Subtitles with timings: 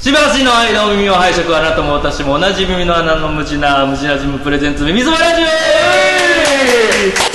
[0.00, 5.42] しばしの間の耳を拝借あなたも私も同じ耳の穴の無地な無地なジムプレゼンツ耳ズバラジ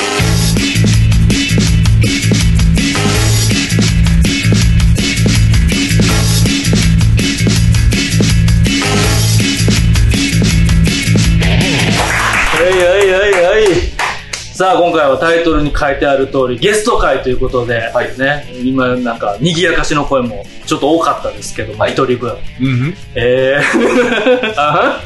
[0.01, 0.04] オ
[14.55, 22.38] さあ今回はタイトルに書いてある通りゲスト会ということで、ね、今なんか賑やかしの声もちょっと多かったですけども、一人分
[23.15, 25.02] えー あは？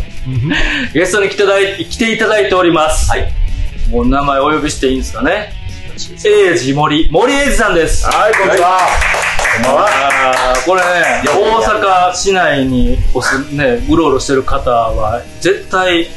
[0.93, 3.09] ゲストに来ていただい来ていただいております。
[3.09, 3.31] はい。
[3.89, 5.52] もう名前お呼びしていいんですかね？
[6.25, 8.05] エイジ森、森エイジさんです。
[8.05, 8.77] はい、こんにちは。
[9.55, 9.88] こんばんは。
[9.88, 16.07] あーこれね、大阪市内におす、ね、うろうろしてる方は、絶対、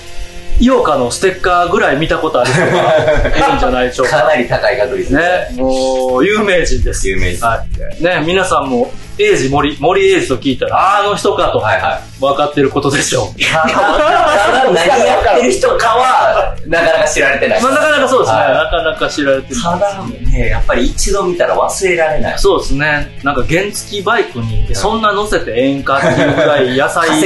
[0.61, 4.19] 井岡のステッカーぐらい見たことある人がいるんじゃないでしょうか。
[4.23, 7.09] かなり高い確率ですね、もう、有名人です。
[7.09, 7.65] 有名人は
[8.01, 8.03] い。
[8.03, 13.41] ね、皆さんも、エイジ森、森エイジと聞いたら、あの人かと、はいは分かってることでしょう。
[13.43, 17.63] ただ 何やってる人かは、なかなか知られてない。
[17.63, 18.39] まあ、なかなかそうですね。
[18.39, 19.61] はいなかなか知られてる。
[19.61, 22.39] ただね、やっぱり一度見たら忘れられない。
[22.39, 23.19] そうですね。
[23.23, 27.17] なんか原付バイクに、そんな乗せてええんかっていうぐらい野菜の、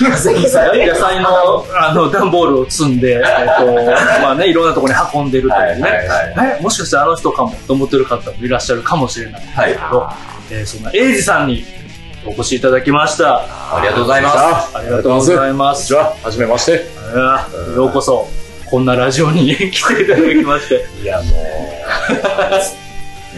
[0.00, 3.22] 野菜の、あの、段ボールを積んで、えっ
[3.58, 3.66] と、
[4.22, 5.82] まあね、いろんなところに運んでるというね。
[5.82, 9.72] はいはいはいえ、もしかしてあの人かもと思ってる方もいらっしゃるかもしれないはい。
[9.72, 10.08] けど、
[10.52, 11.64] えーそんなエイジさんに
[12.26, 13.38] お越しいただきました。
[13.74, 14.76] ありがとうございます。
[14.76, 15.94] ありがとうございます。
[15.94, 16.16] こんにちは。
[16.22, 16.72] はじめまして。
[17.74, 18.28] ようこそ、
[18.70, 20.84] こんなラジオに来ていただきまして。
[21.02, 21.24] いや、も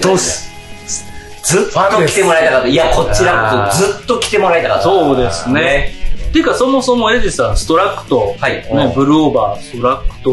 [0.00, 0.02] う。
[0.02, 0.50] どうす
[1.44, 2.68] ずっと来てもらいたかった。
[2.68, 4.82] いや、こちらこそずっと来てもらいたかった。
[4.82, 5.92] そうですね。
[6.30, 8.54] っていうか、そもそもエイジさん、ストラクト、はい。
[8.54, 10.32] ね、ブルーオーバー、ストラクト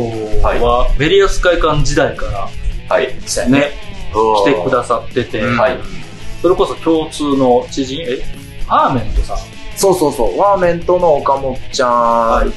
[0.66, 2.50] は、ベリアス会館時代から
[2.90, 3.08] はい。
[3.08, 3.72] ね、
[4.12, 6.01] 来てくださってて、はい。
[6.42, 8.24] それこそ共通の知人、え、
[8.68, 9.38] アーメントさん？
[9.76, 10.40] そうそうそう。
[10.40, 12.54] ワーメントの岡本ちゃん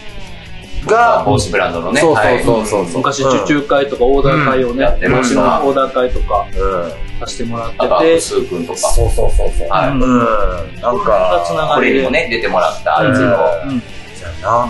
[0.87, 2.01] が、帽子ブランドのね。
[2.01, 2.99] そうはいそうそうそう。
[2.99, 6.93] 昔、受注会とかオーダー会をね、うん帽子のオーダー会とかうん。
[7.21, 8.79] させてもらってて、とスー君とか。
[8.79, 9.69] そうそうそうそう。
[9.69, 10.81] はいうんうん。
[10.81, 13.27] なんか、つながこれにもね、出てもらった、あうんいつの。
[13.27, 13.83] うん
[14.15, 14.69] そうやな。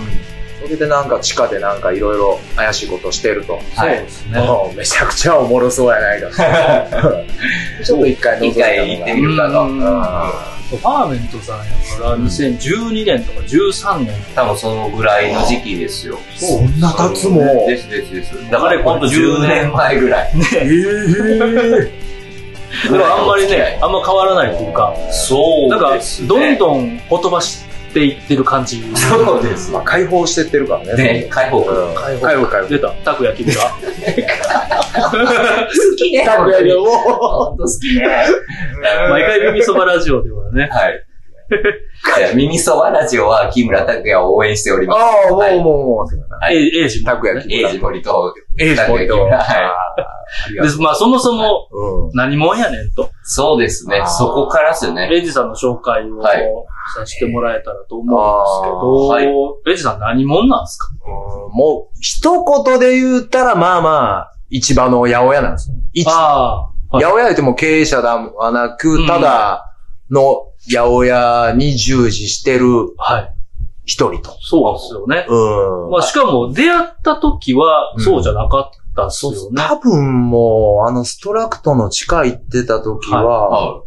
[0.65, 3.61] それでなんか地下でなんかいろいろ怪しいことしてると。
[3.75, 4.39] そうはいですね。
[4.41, 6.31] もうめちゃくちゃおもろそうやないか。
[7.85, 9.63] ちょっと一回覗い一回行ってみるかと。
[9.63, 11.65] うんファーメントさんや
[12.01, 14.15] から、2012年とか13年。
[14.35, 16.19] 多分そのぐらいの時期ですよ。
[16.37, 17.67] そんな経つもん。
[17.67, 18.51] ですですです。
[18.51, 20.33] だからほんと10年前ぐらい。
[20.57, 22.05] ええ。
[22.89, 25.99] でもあんまりね、あんま変わらないっていうか、そうなんか。
[26.27, 27.64] どんどんほとばし
[27.95, 28.83] ていってる感じ。
[28.95, 29.71] そうです。
[29.71, 31.03] まあ解放してってるからね。
[31.23, 31.75] ね、解放君。
[31.75, 32.69] うん解放解放解放。
[32.69, 33.63] 出た、たくやきびが。
[33.73, 35.11] 好
[35.97, 36.25] きね。
[36.25, 38.05] たくやきもほんと好きね。
[39.09, 40.69] 毎回耳そばラジオではね。
[40.71, 41.04] はい。
[42.19, 44.99] いや耳そばラジオは木村拓哉を応援しております。
[45.01, 46.35] ああ、もはいうもう、もう。
[46.41, 47.11] はいえエイジも。
[47.13, 47.53] たくやき。
[47.55, 49.21] エイジ森と、エイジポイント。
[49.25, 49.31] はい
[50.81, 51.69] まあそもそも。
[52.15, 53.09] 何者やねんと。
[53.23, 54.03] そうですね。
[54.07, 55.09] そこからですよね。
[55.13, 56.43] エイジさんの紹介をはい
[56.97, 60.87] させてもらえたらと思うんですけど、エイジさん何者なんですか？
[61.07, 61.11] う
[61.51, 65.77] んもう、一言で言ったら、まあまあ、市場の八百屋なんですよ。
[65.93, 69.65] 一ああ、八百屋言っても経営者ではなく、ただ
[70.11, 72.67] の八百屋に従事してる
[72.99, 73.35] はい。
[73.87, 74.37] 一人と。
[74.41, 75.27] そうですよね。
[75.29, 75.91] うん。
[75.91, 79.63] まあしかも出会った時はうんそうじゃなかったっすよね。
[79.63, 83.83] 多分もう、あの、ストラクトの地下行ってた時は、は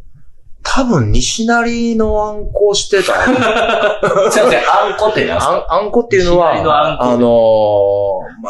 [0.64, 3.24] 多分西成のあんこしてた。
[3.24, 3.26] い。
[3.26, 5.66] すいません、あんこってなんすか？
[5.70, 8.50] あん、あんこっていうのは、のあのー、ま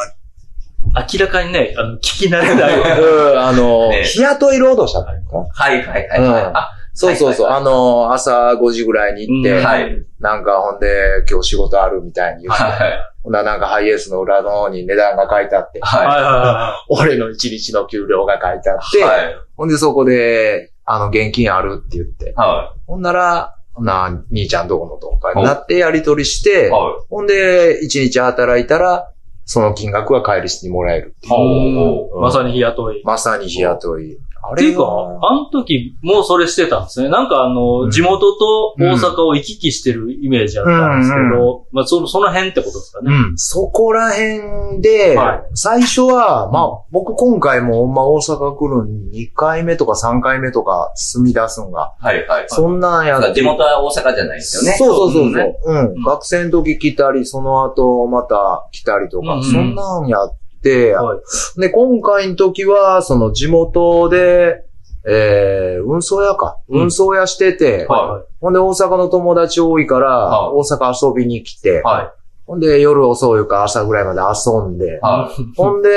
[0.99, 2.99] あ、明らかにね、あの、聞き慣れない。
[2.99, 6.43] うんあのー、ね日雇い労働者だよかはいはいはいはい。
[6.47, 7.45] うんあ、そうそうそう。
[7.45, 10.05] はいあのー、朝5時ぐらいに行って、うんはい。
[10.19, 12.73] なんかほんで、今日仕事あるみたいに言って、はい。
[13.21, 19.01] ほんならなんかハイエースの裏の方に値段が書いてあって、はいはは俺の一日の給料が書いてあって、い。
[19.03, 19.35] はい。
[19.55, 26.43] ほんでそこで、あの、現金あるって言って、はほんなら、な、兄ちゃんどこのとかになってやり取りしい。
[26.43, 29.11] て、はほんで、一日働いたら、
[29.45, 32.19] その金額が帰りしてもらえるっていう。
[32.19, 33.03] まさに日雇い。
[33.05, 34.17] まさに日雇い。
[34.41, 37.09] あっていうか、はあの時もうそれしてたんですね。
[37.09, 43.13] なんかあの、うん地元と大阪を行き来してるイメージあったんですけど、まあその、その辺ってことですかね。
[43.13, 43.37] うん。
[43.37, 52.45] そこら辺で、はい最初は、まあ、僕今回もほんま大阪来るん2回目とか3回目とか住み出すんが、はいはい。
[52.47, 54.77] そんなんやって地元は大阪じゃないですよね。
[54.77, 55.33] そうそうそうそう。
[55.35, 55.93] ねうん。
[55.95, 60.46] うん学生の時来たり、その後また来たりとか、うんうんそんなんやって、
[60.93, 61.19] はい
[61.59, 64.63] で、今回の時は、その地元で、
[65.09, 66.57] えー、運送屋か。
[66.67, 72.13] うん運送屋してて、はほんで大阪の友達多いから、は大阪遊びに来て、は
[72.45, 74.99] ほんで夜遅いか朝ぐらいまで遊んでい。
[75.01, 75.89] はほんで、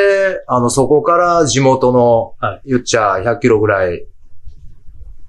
[0.47, 4.07] あの、そこから地元の、はい言っちゃ100キロぐらい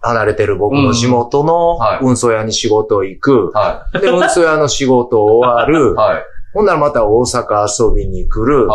[0.02, 3.58] 離れてる僕の地元の運送屋に仕事行くい。。
[3.58, 5.94] はで、運送屋の仕事終わるい。
[5.98, 6.24] はい。
[6.54, 8.68] ほんならまた大阪遊びに来る。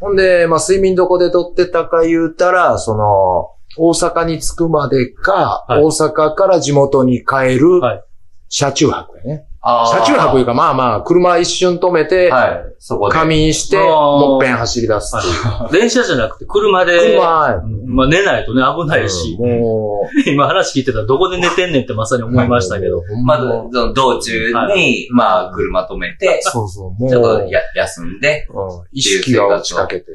[0.00, 8.04] はほんで、まあ、睡眠どこで撮ってたか言うたら、その、大阪に着くまでか、はい大阪から地元に帰るはい、
[8.48, 9.46] 車中泊やね。
[9.66, 12.74] 車中泊いうか、まあまあ、車一瞬止めて、はい。
[12.78, 13.14] そこで。
[13.14, 15.30] 仮眠して、もっぺん走り出すってい
[15.68, 15.72] う。
[15.80, 22.98] 電車じゃなくて車で、車、うんまあ寝ないとね、危ないし、うんも 今話聞いてたらどこで寝てんねんってまさに思いましたけど。
[22.98, 30.06] う、まず、もその道中はに、まあ、車止めて、うそうそう、もう、ちょっとや休んで、うん意識が落ちかけて、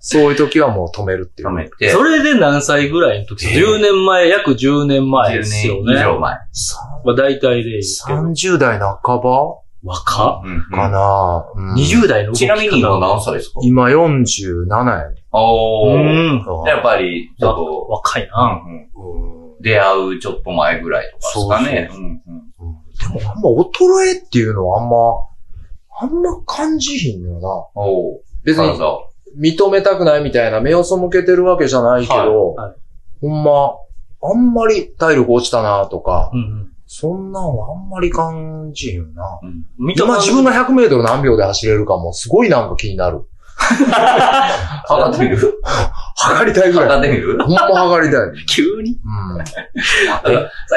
[0.00, 1.48] そういう時はもう止めるっていう。
[1.48, 6.18] 止めて、それで何歳ぐらいの時 ?10 年前、約10年前10ですよ年以上ね。
[6.20, 6.36] 前。
[6.52, 8.22] さまあ大体でいいけど。
[8.38, 9.58] 30代半ば？
[9.84, 10.40] 若？
[10.40, 10.62] っうん。
[10.70, 11.74] かな、うん。
[11.74, 13.60] 20代の動きちなみに今方何歳ですか？
[13.62, 15.16] 今47やね。
[15.32, 15.94] おー。
[15.94, 16.64] うん。
[16.66, 18.62] やっぱり、ちょっと、若いな。
[18.64, 19.52] うんうん。
[19.52, 19.62] うん。
[19.62, 21.88] 出会うちょっと前ぐらいとかですかね。
[21.90, 22.20] そうんうん。
[23.18, 24.96] でもあんま衰えっていうのはあんま、
[26.00, 27.48] あんま感じひんのよな。
[27.74, 28.18] おー。
[28.44, 29.04] 別に体
[29.38, 32.70] 認めたくないみたいな目を背けてるわけじゃないけど、はい。
[32.70, 32.76] はい。
[33.20, 33.74] ほんま、
[34.20, 39.38] あんまり体力落ちたなとか、うんうんそんなんはあんまり感じひんよな。
[39.78, 43.20] 見た感じ今自分が100メートル何秒で走れるかもすごいなんか気になる。
[43.58, 45.60] 測ってみる？
[46.16, 46.88] 測りたいぐらい。
[46.88, 47.38] 測ってみる？
[47.44, 48.30] ほんま測りたい。
[48.48, 48.98] 急に？
[49.04, 49.44] うん。
[49.44, 49.52] さ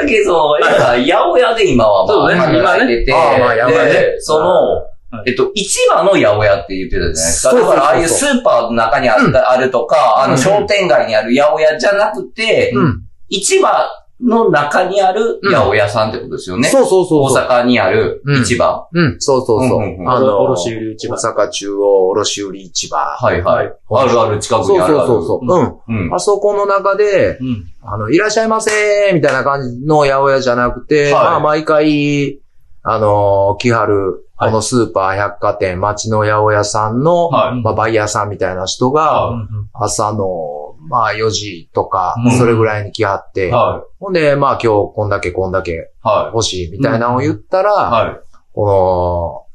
[0.04, 4.82] っきそう、八百屋で今はまあ、今ねああまあ八百屋ねで、その、は
[5.24, 7.54] いえっと、市場の八百屋って言ってたじゃないですか。
[7.54, 13.02] だから、ああいうスーパーの中にあるとか、あの、うん商店街にある八百屋じゃなくて、うん。
[13.30, 13.88] 市場
[14.22, 16.68] の中にある八百屋さんってことですよね。
[16.68, 17.44] そうそうそうそう。
[17.44, 18.88] 大阪にある市場。
[18.92, 19.78] うん、そうそうそう。
[19.78, 22.96] うんうんうんあの、卸売市場大阪中央卸売市場。
[22.96, 23.66] はいはい。
[23.90, 25.06] あるある近くそうにあるある。
[25.08, 25.86] そうそうそう。
[25.88, 26.06] うん。
[26.06, 26.14] うん。
[26.14, 27.64] あそこの中で、うん。
[27.82, 32.40] あの、いらっしゃいませーみたいな感じの八百屋じゃなくて、はいまあ、毎回、
[32.84, 45.90] あの、来はる、こはいのスーパー、百貨店、町の八百屋さんの、はいまあ、バイヤーさんみたいな人が、うんうん朝の、まあ、4時とかうん、それぐらいに来はって、はほんで、まあ、今日こんだけこんだけ
[46.32, 47.74] 欲しいみたいなのを言ったら、い。
[47.74, 48.20] はい。
[48.54, 49.48] こ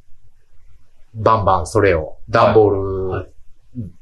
[1.16, 3.28] の、バンバンそれを、段ボール、はい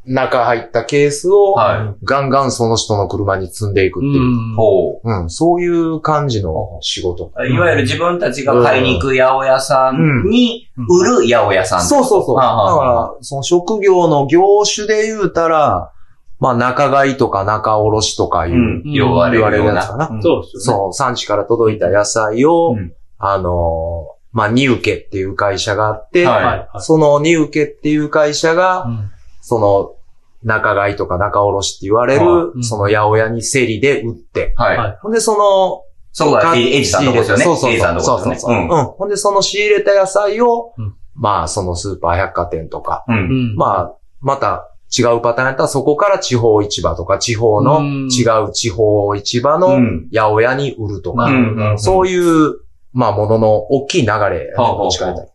[0.05, 7.31] 中入ったケースを、はガンガンその人の車に積んでいくっていう、うんほうん、そういう感じの仕事。
[7.35, 7.47] う。
[7.47, 11.81] いわゆる自分たちが買いに行く八百屋さんに売る八百屋さん。
[11.81, 12.35] そうそうそう。
[12.37, 15.91] だから、その職業の業種で言うたら、
[16.39, 18.83] まあ中買いとか中卸とかいう、うん。
[18.83, 20.09] 言われ言われるやつかな。
[20.09, 20.79] うんそうですよね。
[20.79, 26.67] そう、産地から届いた野菜を、うんあのー、まあ、ニウケっていう会社があって、はいはいはい。
[26.79, 29.11] そのニウケっていう会社が、うん
[29.41, 29.95] その、
[30.43, 34.77] 中買いとか中卸って言われはる、いその八百屋に競りで売って、はい。
[34.77, 37.43] はいほんでその、そうだ、エイジさんのとこですよね。
[37.43, 38.17] そうそうエイジさんそう。
[38.17, 38.55] のとこですよね。
[38.57, 38.79] そうそうそう。
[38.79, 38.85] うん。
[38.85, 43.15] ほんでその仕入れた野菜をうん、まあそのスーパー百貨店とか、うん。
[43.15, 43.53] ううん。
[43.53, 43.55] ん。
[43.55, 48.07] まあ、また違うパターンやったらそこから地方市場とか地方のうん。
[48.11, 50.09] 違う地方市場のうん。
[50.13, 51.79] 八百屋に売るとか、うん。
[51.79, 52.59] そういう、
[52.93, 55.27] まあものの大きい流れやね、はあはあどっちかやったら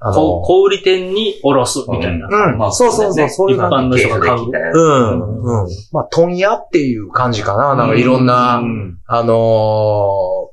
[0.00, 2.28] あこの、小売店におろすみたいな。
[2.28, 3.56] うん、まあそうそうそう、そういう。
[3.56, 4.40] 一般の人が買う。
[4.40, 5.68] うん、うん。
[5.90, 7.74] まあ、問屋っていう感じかな。
[7.74, 8.98] なんかいろんな、うん。
[9.06, 9.32] あの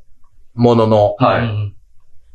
[0.02, 0.06] ー
[0.56, 1.42] ものの、はい。
[1.44, 1.75] うん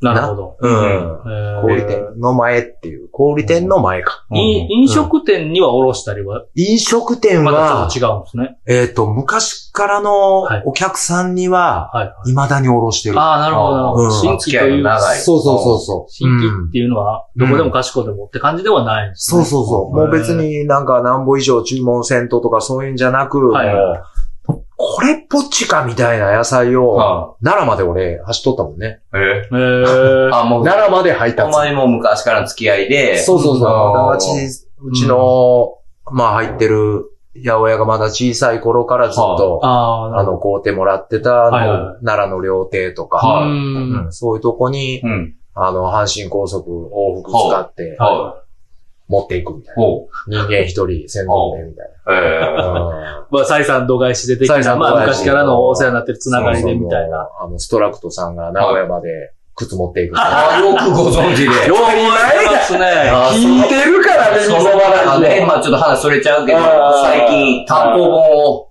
[0.01, 0.57] なるほど。
[0.61, 0.71] うん。
[0.71, 4.25] えー小売店の前っていう、小売店の前か。
[4.33, 8.59] い飲食店にはおろしたりは、飲食店または、ちょっと違うんですね。
[8.67, 12.31] えっと、昔からのはいお客さんには、はいはい。
[12.31, 13.21] 未だにおろしてる。
[13.21, 14.05] ああ、なるほどなるほど。
[14.05, 16.11] うん新規という、長いそうそうそうそう。
[16.11, 19.45] 新規っていうのは、どこでも賢でもって感じではないんですね。
[19.45, 19.97] そうそうそう。
[19.97, 23.69] もう別になんか何歩以上注文せんととかそういうんじゃなく、はい
[24.83, 29.01] これっぽっちかみたいな野菜を、は奈良まで俺走っとったもんね。
[29.13, 29.17] い。
[29.19, 29.49] え？
[29.53, 31.51] えー、 あ、もう、奈良まで配お達。
[31.53, 34.17] 前も昔からの付き合いで、そうそうそう。
[34.17, 34.29] うち、
[34.83, 35.75] うちの、
[36.11, 37.05] まあ入ってる
[37.37, 43.09] 八百屋がまだ小さい頃からずっと、ああ、の、買うてもらってた、はいはいはい奈良の料亭とど。
[43.09, 45.35] か、はいうんうんそういうとこに、うん。
[45.55, 48.37] あの、阪神高速往復使って、は
[49.11, 49.83] 持っていくみたいな。
[49.83, 51.91] ほ人間一人、専門でみたいう。
[52.09, 53.27] えな。
[53.29, 57.29] まあ、採算度外視ででき採た、まあ、昔からのお世話になってるつながりでみたいな。
[57.41, 60.15] あの、ストラクトさんが名古屋まで靴持っていく。
[60.17, 61.47] あ、よくご存知で。
[61.47, 62.87] よう覚えてますね。
[63.11, 66.59] あ聞いてるからね、その話ね、まあちょっと話それちゃうけど、
[67.03, 68.70] 最近単行本を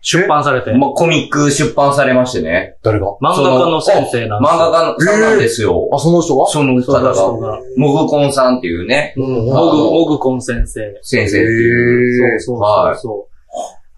[0.00, 0.72] 出版されて。
[0.72, 2.76] まあ、コミック出版されましてね。
[2.82, 3.16] 誰が？
[3.20, 5.88] 漫画家の先生なんです漫画家のさんなんですよ。
[5.92, 6.46] あ、その人が？
[6.46, 7.60] その方その人が、が。
[7.76, 10.98] モグコンさんっていうね、うんモグ、モグコン先生。
[11.02, 12.40] 先生っていう。
[12.40, 13.27] そうそうはいそうそう。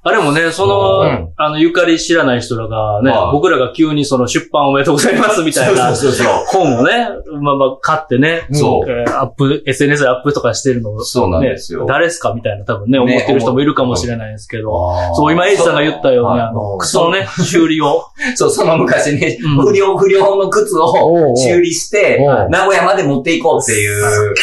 [0.02, 1.32] あれもね、その、うん。
[1.36, 3.32] あの、ゆかり知らない人らがね、はい。
[3.32, 6.44] 僕らが急にその出版おめでとうございますみたいなそうそうそう。
[6.46, 7.08] 本をね、
[7.42, 8.90] まあまあ買ってね、そう。
[8.90, 11.84] えーアップ、SNS でアップとかしてるのを、そうなんねですよ。
[11.86, 14.70] 誰ですかみたいな多分ね、ね思ってる人もいるかもしれないんですけど、
[15.14, 16.76] そう、今エイジさんが言ったように、はいあの、う。
[16.76, 18.04] ん靴のね、修理を、
[18.36, 19.66] そう、その昔ね、うん。
[19.66, 21.32] 不良不良の靴おうおう。
[21.32, 24.34] を修理しておう、名古屋まで持っていこうっていう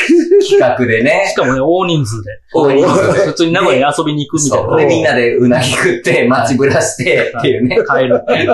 [0.48, 1.34] 企画でしね。
[1.36, 3.26] かもね、大人数で、大人数で。
[3.28, 4.70] 普通に名古屋に遊びに行くみたいな。
[4.70, 4.80] そう。
[4.80, 7.78] で、みんなでうなぎ食って、街ぶらしてっていうね。
[7.90, 8.52] 帰るっていう。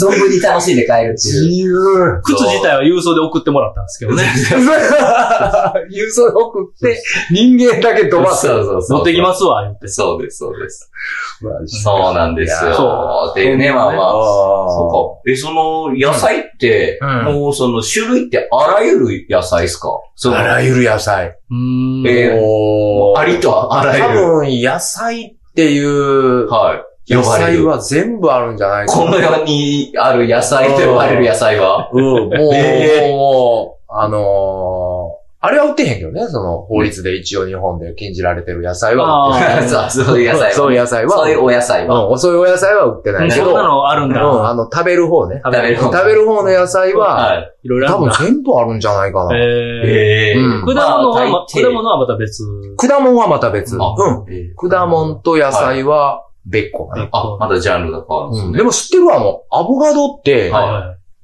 [0.00, 1.14] 存分に楽しんで帰るっていう。
[1.16, 2.20] 自由。
[2.24, 4.22] 靴自体は郵送で送ってもらったんですけどね。
[5.90, 8.46] 郵送で送って、人間だけ飛ばす。
[8.46, 8.98] そうそうそう。
[8.98, 9.88] 持ってきますわ、言って。
[9.88, 10.90] そうです、そうです。
[11.66, 12.74] そそうなんですよ。
[12.74, 14.12] そっていうね、まあまあ。
[14.12, 15.30] そあうか。
[15.30, 19.88] え、その、野菜って、うんもうその種類ってあらゆる野菜ですか？
[20.32, 21.26] あらゆる野菜。
[21.50, 22.06] うーん。
[22.06, 22.30] え
[23.16, 24.26] ありとあらゆ多る。
[24.46, 27.14] 分、野菜っていう、はい。
[27.14, 27.24] 野。
[27.24, 29.02] 菜は全部あるんじゃないかな。
[29.04, 31.88] この世にある野菜と呼ばれる野菜は？
[31.94, 34.85] うん、もう、えーもう、あのー
[35.46, 39.68] あれは売ってへんけどね、その法律で一応日本で禁じられてる野菜は売ってない。
[39.70, 40.52] そうそういう野菜は。
[40.52, 41.10] そういう野菜は。
[41.12, 42.08] そういうお野菜は。
[42.08, 44.24] うん、そういうお野菜は売ってないけど、そんなのあるんだ。
[44.24, 45.40] うん、あの、食べる方ね。
[45.44, 47.52] 食べる食食べる方の野菜は、はい。
[47.62, 48.10] いろいろあ多分。
[48.18, 49.36] 全部あるんじゃないかな。
[49.36, 50.34] ええ。
[50.34, 52.42] 果物は、果物はまた別。
[52.76, 53.76] 果物はまた別。
[53.76, 53.80] うん。
[54.68, 56.90] 果物と野菜は別個。
[56.92, 58.48] あ、まだジャンルが変わるんですね。
[58.48, 60.52] うんでも知ってるあの、アボカドって。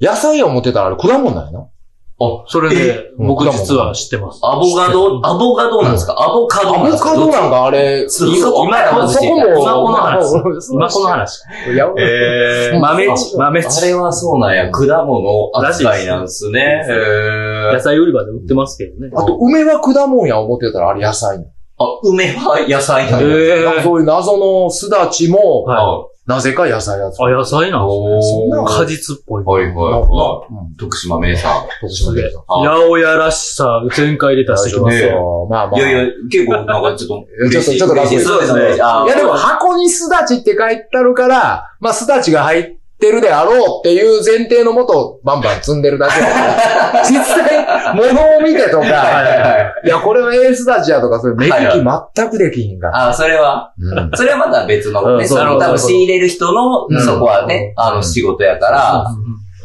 [0.01, 1.67] 野菜や思ってたらあれ果物なんやな。
[2.25, 4.41] あ、それで、うん僕実は知ってます。
[4.43, 6.15] アボカド、アボカドなんですか？
[6.19, 7.11] アボカドアボなんですか？
[7.11, 10.41] カドなんかあれ、そこからまずそこも、今この話うん
[10.75, 11.41] 今この話。
[11.99, 13.87] え豆あ地、豆あ地。
[13.87, 14.71] れはそうなんや。
[14.71, 16.85] 果物扱いなんですね。
[16.89, 19.11] へ野菜売り場で売ってますけどね。
[19.15, 21.47] あと、梅は果物や思ってたらあれ野菜ね。
[21.79, 23.21] あ、梅は野菜なん
[23.83, 27.21] そういう謎のすだちも、はなぜか野菜やつ。
[27.21, 28.49] あ、野菜なんですね。
[28.51, 29.45] そんな果実っぽい。
[29.45, 30.77] はいはい。
[30.77, 31.67] 徳島名産。
[31.81, 32.39] 今年も出た。
[32.47, 35.49] あ八百屋らしさ、全開で出してきますねよ。
[35.51, 35.81] まあまあ。
[35.81, 37.27] いやいや、結構なんかちょっと。
[37.51, 38.81] ちょっとちょっとそうですね。
[38.81, 46.13] あいやでも箱にすだちって書いてあるから、まあすだちが入ってるであろうっていう前提のもとバンバン積んでるだけ。
[47.11, 49.87] 実際、物を見てとか、はい。
[49.87, 51.57] いやこれはエースだちやとかそういう目利き
[52.15, 53.09] 全くできひんから。
[53.09, 54.11] あ、それは、うん。
[54.15, 59.05] それはまた別のね、うんその多分仕入れる人のうん、そこはね、あの仕事やから、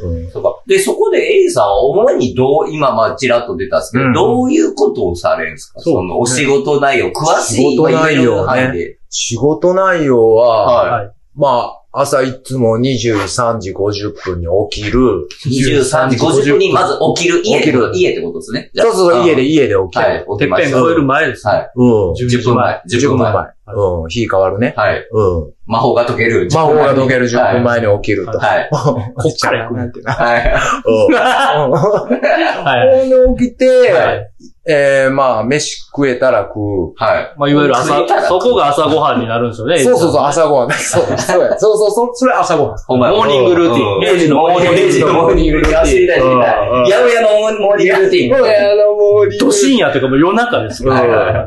[0.04, 0.30] うん。
[0.32, 0.50] そうか。
[0.68, 4.14] で、そこで A さんは主にどう、今まあちらっと出たんですけど、うん。
[4.14, 5.80] どういうことをされるんですか？
[5.80, 8.98] そのお仕事内容、詳しい仕事内容ね。
[9.10, 11.10] 仕事内容は。
[11.36, 15.28] まあ、朝いつも23時50分に起きる。
[15.46, 18.70] 23時50分にまず起きる家起きる家ってことですね。
[18.76, 20.70] そうそうそう、家で、家で起きはいる。、起きました。
[20.70, 21.54] てっぺん超える前ですね。
[21.54, 21.72] はい。
[21.76, 22.12] うん。
[22.14, 22.82] 10分前。
[22.88, 23.34] 10 10分分前。
[23.34, 23.44] 前。
[23.76, 24.10] うん。
[24.10, 24.74] 日変わるね。
[24.78, 25.08] はい。
[25.12, 25.54] うん。
[25.66, 26.48] 魔法が解ける。
[26.54, 28.38] 魔法が解ける10分前前に起きると。
[28.38, 28.70] はい。
[28.72, 30.14] こっから行くなんてな。
[30.14, 30.54] はい。
[30.86, 31.14] うん。
[31.14, 33.00] はい。
[33.00, 34.28] ほんで起きてはい、
[34.70, 36.58] えー、まあ、飯食えたら食
[36.92, 36.94] う。
[36.98, 37.34] はい。
[37.38, 39.80] まあ、いわゆる朝そこが朝ごはんになるんですよね。
[39.80, 40.72] そうそうそう、朝ごはん。
[40.72, 41.58] そう、そう や。
[41.58, 42.78] そうそうそう、それ朝ごはん。
[42.90, 45.86] お前モーニングルーティンうん0時のモーニングルーティン0時のモーニングルーティン。
[45.86, 46.70] 知りたい知りたい。
[46.70, 47.28] うん八百屋の
[47.60, 48.38] モーニングルーティン。
[48.38, 50.92] そうや、あの、もう、都深夜というかもう夜中ですよ。
[50.92, 51.46] はいはいは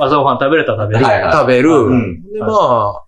[0.00, 1.04] 朝ごはん食べれたら食べる。
[1.32, 1.70] 食べる。
[1.70, 3.00] うんで、まあ、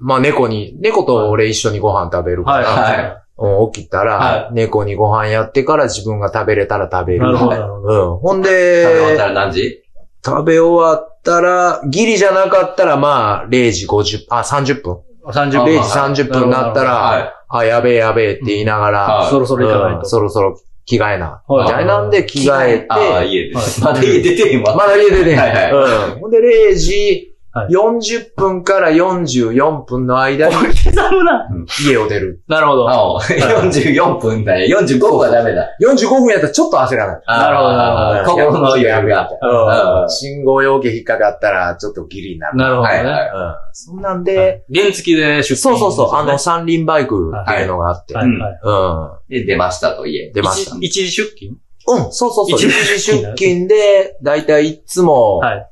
[0.00, 3.27] まあ、猫に、猫と俺一緒にご飯食べるから、はい
[3.72, 7.20] 起きたら、は猫にご飯やってから自分が食べれたら食べる。
[7.20, 8.12] なるほど、なるほど。
[8.12, 8.18] うん。
[8.18, 8.44] ほんい。
[8.44, 9.82] 食べ終わったで、ら何時？
[10.24, 14.98] 食べ終わったら、ギリじゃなかったら、まあ、0時50、あ、30分。
[15.24, 15.82] 30 0分。
[15.82, 17.32] 時30分になったら、はい。
[17.50, 20.08] あ、やべえやべえって言いながら、はいそろそろ行かないうんと。
[20.08, 21.42] そろそろ着替えな。
[21.46, 23.64] はいみたいなんで着替えて、ああ、家ではい。
[23.80, 24.74] まだ家出てへんわ。
[24.76, 25.38] まだ家出てへん。
[25.38, 25.72] はいはい
[26.12, 26.20] うん。
[26.20, 30.66] ほんで、0時はい40分から44分の間に刻
[31.14, 31.48] むな。
[31.80, 32.42] 家を出る。
[32.48, 32.88] なるほど。
[32.88, 34.80] ああ、44分だよ。
[34.80, 35.68] 45分はダメだ。
[35.80, 37.22] 45分やったらちょっと焦らない。
[37.26, 39.30] なるほどなるほど心の余裕が。
[39.42, 42.56] うんうん信号要件引っかかったら、ちょっとギリになる。
[42.56, 42.94] なるほどね。
[42.94, 43.54] はいはいうん。
[43.72, 45.56] そんなんで、原付で出勤。
[45.56, 48.26] そうそうそう、あの、は三輪バイクっていうのがあって、いはい。
[48.26, 49.10] うん。
[49.28, 50.30] で、出ましたと家。
[50.32, 50.76] 出ました。
[50.80, 51.58] 一一時出勤？
[51.88, 52.58] うん、そうそうそう。
[52.58, 55.70] 一一時時出勤で、だいたいいつも、はい。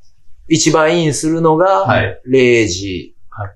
[0.49, 2.21] 一番インするのが、はい。
[2.29, 3.51] 0時はい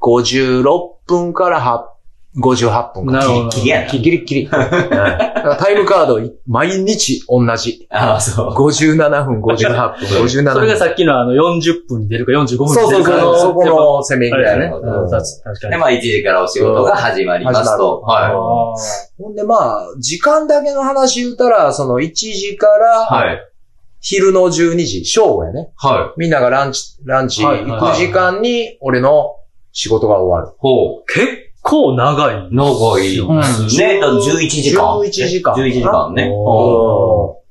[0.00, 0.64] 56
[1.06, 1.96] 分から8
[2.40, 3.48] 58分なるほど。
[3.48, 4.44] ギリギリやなギリギリ。
[4.44, 7.86] う んだからタイムカード、毎日同じ。
[7.90, 8.50] ああ、そう。
[8.50, 10.52] 57分、58分、 57分。
[10.52, 14.58] それがさっきのあの40分に出るか45分そうそうに出るかそう、そこのせめぎあれだね。
[14.58, 14.88] だよね。
[14.88, 15.20] うん確
[15.60, 15.80] かで、に。
[15.80, 18.00] まあ1時からお仕事が始まりますと。
[18.02, 18.74] は
[19.18, 23.26] ほんでまあ、時間だけの話言うたら、その1時から、い。
[23.28, 23.40] はい。
[24.00, 25.72] 昼の12時、正午やね。
[25.76, 29.36] はみんながランチ、ランチはい行く時間に、俺の
[29.72, 30.54] 仕事が終わる。
[30.54, 30.58] い。
[30.58, 31.26] ほ結
[31.62, 32.34] 構長い。
[32.34, 32.48] う。
[32.52, 33.18] 長い。
[33.18, 34.98] うんね、だから11時間。
[34.98, 36.30] 11時間11時間ね。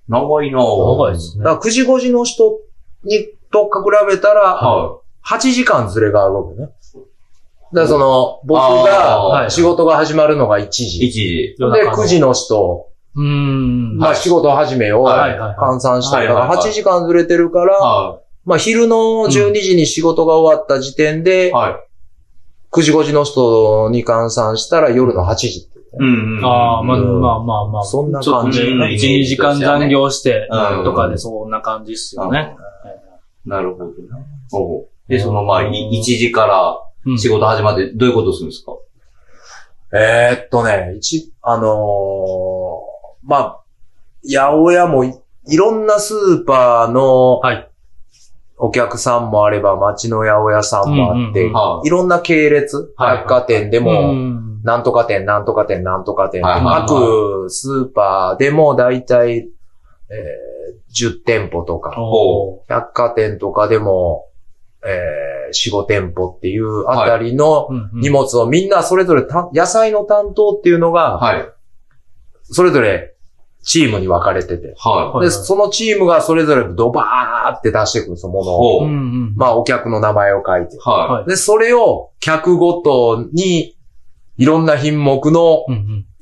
[0.08, 1.52] 長いな長いですねだ。
[1.52, 2.60] から9時5時の人
[3.04, 6.68] に、とか比べたら、は8時間ずれがあるわけね。
[6.68, 6.74] だか
[7.74, 10.66] らその、僕がはい仕事が始まるのが1い。
[10.68, 11.56] 1時。
[11.58, 13.98] で、中の9時の人、うーん。
[13.98, 21.76] まあ仕事始めを換算したらはいはいはい8時間ずれてるから、はまあ昼の12時に仕事が終わった時点でい。、はい。
[22.72, 26.46] 9時5時の人に換算したら夜の8時っていうんうん。
[26.46, 27.84] ああ、まあうんまあまあまあ。
[27.84, 32.56] そんなちょっと感じね、うん1、2時間残業して、うんとかでそんな感じっすよね。
[33.46, 38.74] なるほどで、そのまあ、い1時からうん仕事始まってどういうことするんですか？
[39.94, 42.65] えーっとね、一、あのー
[43.26, 43.62] まあ、
[44.24, 45.14] 八百屋もい
[45.48, 47.70] いろんなスーパーのはい。
[48.58, 51.54] お客さんもあれば、町の八百屋さんもあって、うんうんうん。
[51.54, 51.90] はい。
[51.90, 53.18] ろんな系列、はい。
[53.18, 56.54] 百貨店でうも、んなんとか店、なんとか店、なんとか店、はい。
[56.56, 59.50] はいはい各スーパーでもだいたい、えー
[60.98, 62.74] 10店舗とか、おー。
[62.74, 64.30] 百貨店とかでも、
[64.86, 68.00] えー、4、5店舗っていうあたりのうんうん。
[68.00, 71.46] 荷物をみんなそれぞれた野菜の担当っていうのが、はい。
[72.44, 73.15] それぞれ
[73.66, 78.46] チームに分かれてて、ははいで、そのチームがそれぞれドバーって出してくる、そのもい。
[78.46, 78.88] のを。
[79.36, 80.78] まあ、お客の名前を書いて。
[80.80, 83.76] ははいで、それを客ごとに、
[84.38, 85.66] いろんな品目の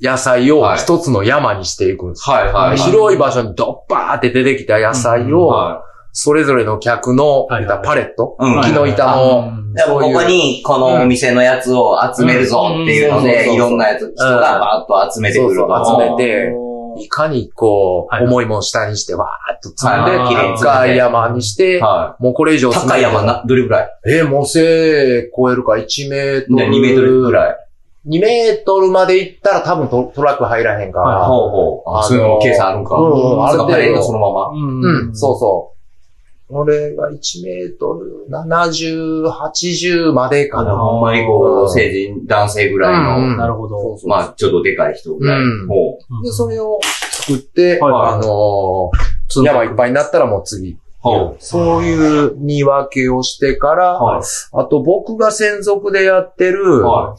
[0.00, 2.28] 野菜をはい一つの山にしていくんです。
[2.28, 2.32] い。
[2.32, 2.52] はい。
[2.52, 2.78] はい。
[2.78, 5.82] 広い場所にドッバーって出てきた野菜を、は
[6.12, 7.58] それぞれの客の、パ
[7.94, 8.44] レット、い。
[8.44, 8.62] うん。
[8.62, 9.52] 木の板の、
[9.86, 15.54] ここに、このお店のやつを集めるぞっていうので、いろんなやつ、人がバーッと集めてくると。
[15.54, 16.64] そうそう集めて
[16.98, 23.88] いかにこう、はい重いもん下にしてわーっと積んで、高い山にして、はもうこれ以上高い山な、どれぐらい？
[24.06, 26.66] えー、もうせ超えるか1メートル。
[26.66, 27.56] 2メートルぐらい。
[28.06, 31.24] 2メートルまで行ったら多分トトラック入らへんから。
[31.26, 31.96] ほうほう。
[31.98, 32.94] あそういうの計算あるんか。
[32.96, 34.48] うんある程度パレードそのまま。
[34.50, 35.73] うん、そうそう。
[36.48, 40.76] 俺が1メートル70、80までかな。
[40.76, 43.98] ほんまにこう、成人、男性ぐらいうんの、なるほど。
[44.06, 45.40] まあ、ちょっとでかい人ぐらい。
[45.40, 46.80] うんほで、それを
[47.10, 50.72] 作って、はいあのー、山いっぱいになったらもう次。
[50.72, 50.78] う。
[50.98, 57.16] ほそういう見分けをしてから、はいあと僕が専属でやってる、は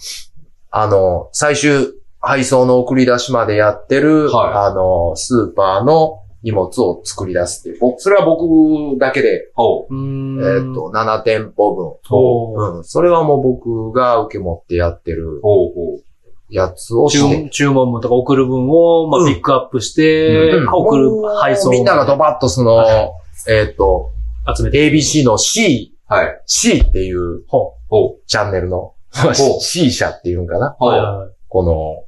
[0.72, 7.80] あの、最終配送の送り出しまでやってる、はいあの、スーパーの荷物を作り出すっていう。
[7.82, 10.40] 僕それは僕だけで、ほうーん。
[10.40, 11.94] えっと、7店舗分。
[12.08, 12.84] ほううん。
[12.84, 15.42] それはもう僕が受け持ってやってるう。
[15.42, 16.04] ほうほう。
[16.50, 17.50] やつを注して。
[17.50, 21.72] 注文分とか送る分を、まあ、うんピックアップして、うん送るもう配送。
[21.72, 23.12] みんながドバッとその、はい
[23.50, 24.12] えっと、
[24.56, 24.92] 集めて。
[24.92, 26.42] ABC の C、はい。
[26.46, 31.36] C っていうほほチャンネルの、ほう C 社っていうんかなはい。
[31.48, 32.04] この、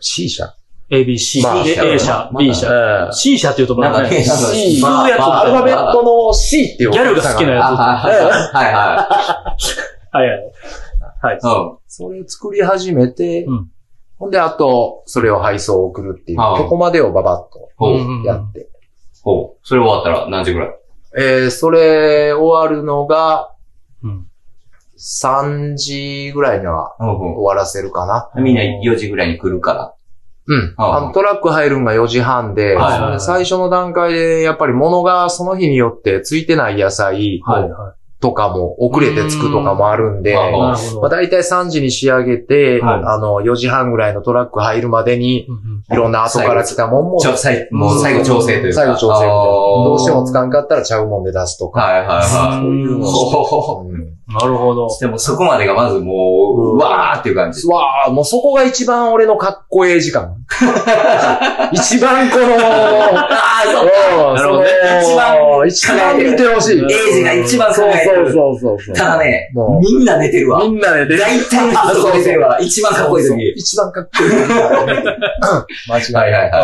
[0.00, 0.54] C 社
[0.90, 2.70] ABC、まあ A 社、B 社。
[3.06, 8.30] うん C 社って言うとまだね、なんかね C、まあやつアルファベットの C っていうギャルが好きなやつあはいはいは
[10.12, 10.52] はいはい。
[11.20, 11.34] はい。
[11.36, 11.38] い。
[11.42, 11.78] うん。
[11.86, 13.70] それ作り始めて、うん
[14.18, 18.68] ほんで、あと、それを配送を送るっていう、ああここまでをババッとやって。
[19.22, 19.58] ほう。
[19.62, 20.70] それ終わったら何時ぐらい？
[21.16, 23.52] えー、それ終わるのが、
[24.02, 24.24] うん
[24.98, 28.32] 3時ぐらいには終わらせるかな。
[28.34, 28.40] う。
[28.40, 29.94] みんな4時ぐらいに来るから。
[30.48, 30.74] うん。
[30.78, 33.20] あのトラック入るんが4時半で、はいはいはい。
[33.20, 40.34] 最初の段階で、やっぱり物がその日によってついてない野菜はいはとかも遅れてつくとかもあるんで。
[40.34, 45.46] まあ、大体3時に仕上げて、はいあの、4時半ぐらいのトラック入るまでに、
[45.90, 48.80] いろんな後から来たもんも、最、もう最後調整というか。
[48.80, 49.34] 最後調整みたいな。
[49.34, 51.80] あーどうしてもつかんかったらちゃうもんで出すとか。
[51.80, 52.22] はいはいは
[52.60, 53.06] そういうの
[54.28, 54.88] なるほど。
[54.88, 55.00] い。
[55.00, 57.66] でもそこまでがまずもう、うわーっていう感じ。
[57.66, 60.36] わあ、もうそこが一番俺のかっこええ時間。
[61.72, 64.68] 一番この、ああ、そうなるほどね
[65.02, 66.78] 一番、一番見てほしい。
[66.78, 67.82] エイジが一番考
[68.14, 68.32] そう。
[68.32, 68.94] そうそうそう。
[68.94, 70.60] ただね、もうみんな寝てるわ。
[70.60, 72.58] みんなで出大体の人が寝てるわ。
[72.60, 73.52] 一番かっこいい時。
[73.56, 74.30] 一番かっこいい。
[75.88, 76.32] 間違いない。
[76.32, 76.62] はいはい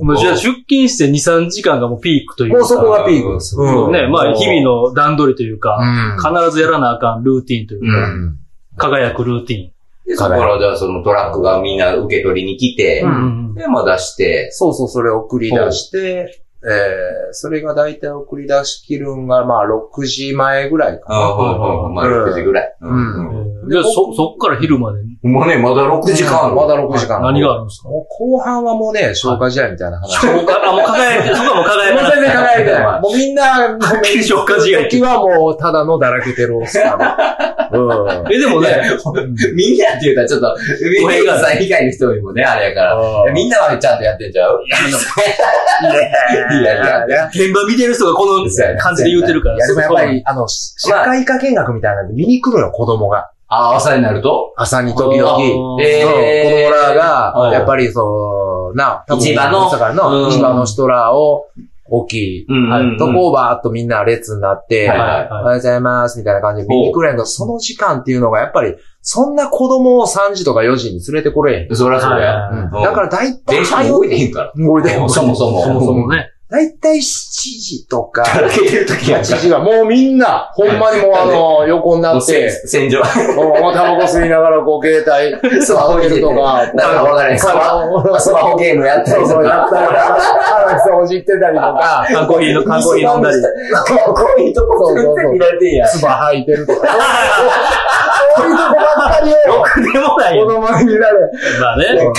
[0.00, 2.58] うんもうじゃあ出勤して2、3時間がもうピークというか。
[2.58, 3.56] もうそこがピークです。
[3.58, 8.38] うんね、まあ日々の段取りというか、うん必ずやらなあかんルーティンといううか、ん。
[8.76, 9.72] 輝くルーティン。
[10.06, 21.16] で、そこからじゃあそのトラックがみんな受け取りに来て、うんで、まあ出して、そうそう、それを送り出して、えー、それが大体送り出し切るんが、まあ、6時前ぐらいかな。
[21.16, 21.94] ああ、はいはい。
[21.94, 22.76] まあ6時ぐらい。
[22.80, 26.54] うんで、そ、そっから昼までもうね、まだ6時間ある。
[26.56, 27.20] まだ6時間。
[27.22, 27.88] 何があるんですか？
[27.88, 30.26] もう後半はもうね、消化試合みたいな話。
[30.26, 33.00] もうかあ、もう輝いて、 そこはもう輝いてもう全然輝いてない。
[33.00, 33.78] もうみんな、も う
[34.22, 36.98] 消化試合時はもう、ただのだらけてるおっさん。
[37.74, 38.32] うん。
[38.34, 38.82] え、でもね、
[39.54, 43.32] みんなって言うたらちょっと、ウィンさん以外の人にもね、あれやから。
[43.32, 44.60] みんなはちゃんとやってんちゃう？
[45.82, 47.28] いやいや。
[47.28, 48.44] 現場見てる人がこの
[48.78, 49.56] 感じで言うてるから。
[49.56, 53.30] いや、でもやっぱり、あの、社会科見学みたいなんで見に来るの、子供が。
[53.52, 54.54] ああ、朝になると？
[54.56, 55.38] 朝に時々。
[55.82, 56.06] えー。
[56.06, 59.70] 子供らはいが、やっぱりそう、な、市場の？
[59.92, 60.32] のうん。
[60.32, 61.46] 市場の人らを、
[61.84, 62.46] 大きい、
[62.98, 71.76] とこをバーっとみんな列になって、はいおはようございます、みたいな感じで見に来るんやけど、その時間っていうのがやっぱり、そんな子供を3時とか4時に連れてこれへん。
[71.76, 72.48] そりゃそうや。
[72.48, 72.70] はいうん。
[72.70, 74.52] だから大体、電車動いてへんから。
[74.56, 75.10] 動いてへん。
[75.10, 75.62] そもそも。
[75.62, 76.30] そもそもね。
[76.52, 79.40] 大体7時とか、だらけてる時や8から。
[79.40, 82.98] 時が、もうみんな、ほんまにもうあの、横になって、戦場。
[82.98, 85.02] もうタバコ吸いながらこう携
[85.40, 87.38] 帯、スマホ触ってるとか、なんかわからない。
[87.38, 89.66] スマホスマホゲームやったりとそうやか。
[89.66, 93.36] ったりとか、掃除ってたりとか、缶コーヒーの、缶コーヒー飲んだり。
[94.14, 95.88] こういう とこ全然見られてんや。
[95.88, 96.86] 唾吐いてるとか。
[98.36, 99.34] そういうとこばっかりを、
[99.92, 100.46] でもないよ。
[100.46, 101.18] 子供に見られ。
[101.60, 101.84] まあね。
[102.04, 102.12] 考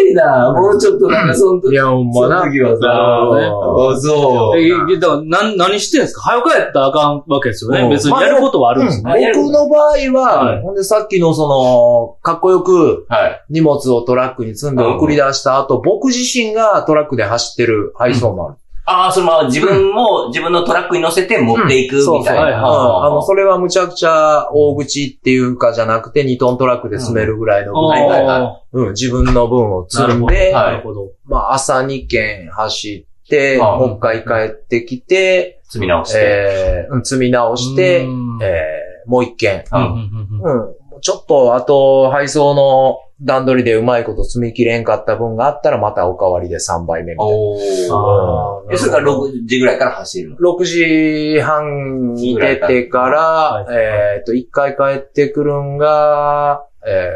[0.00, 0.52] えりな。
[0.52, 1.72] もうちょっとなんかその時。
[1.72, 3.92] いや、ほんその時はさ。
[3.92, 4.58] あ、そう。
[4.58, 6.22] え、だから、何してんすか？
[6.22, 7.80] 早く帰ったらあかんわけですよね。
[7.82, 9.32] うん別にやることはあるんですね。
[9.34, 9.88] 僕の場合
[10.20, 13.42] は、はいほんでさっきのその、かっこよくはい。
[13.50, 18.54] 荷物をトラックに積んで送り出した後、僕自身がトラックで走ってる配送もある。
[18.84, 21.96] ああ、そのまま自分も自分のトラックに乗せて持っていく。
[21.96, 22.58] みたいな。
[22.58, 31.12] あの、それはむちゃくちゃ大口っていうかじゃなくて2トントラックで積めるぐらいの分いはいはうん、自分の分を積んで、はいなるほど。
[31.24, 36.18] まあ朝2軒走って、はいもう一回帰ってきて、積み直して。
[36.20, 39.64] えーうん積み直して、うんえーもう一軒。
[39.72, 40.62] うんうんうんうん
[40.94, 41.00] うん。
[41.00, 47.96] ちょっと、あと、配送の段取りでうまいこと積み切れんかった分があったら、またおかわりで3倍目みたいな。
[47.96, 57.10] おあーえ、それが6時ぐらいから走るの？6時半に出てから、はいえっと、1回帰ってくるんが、え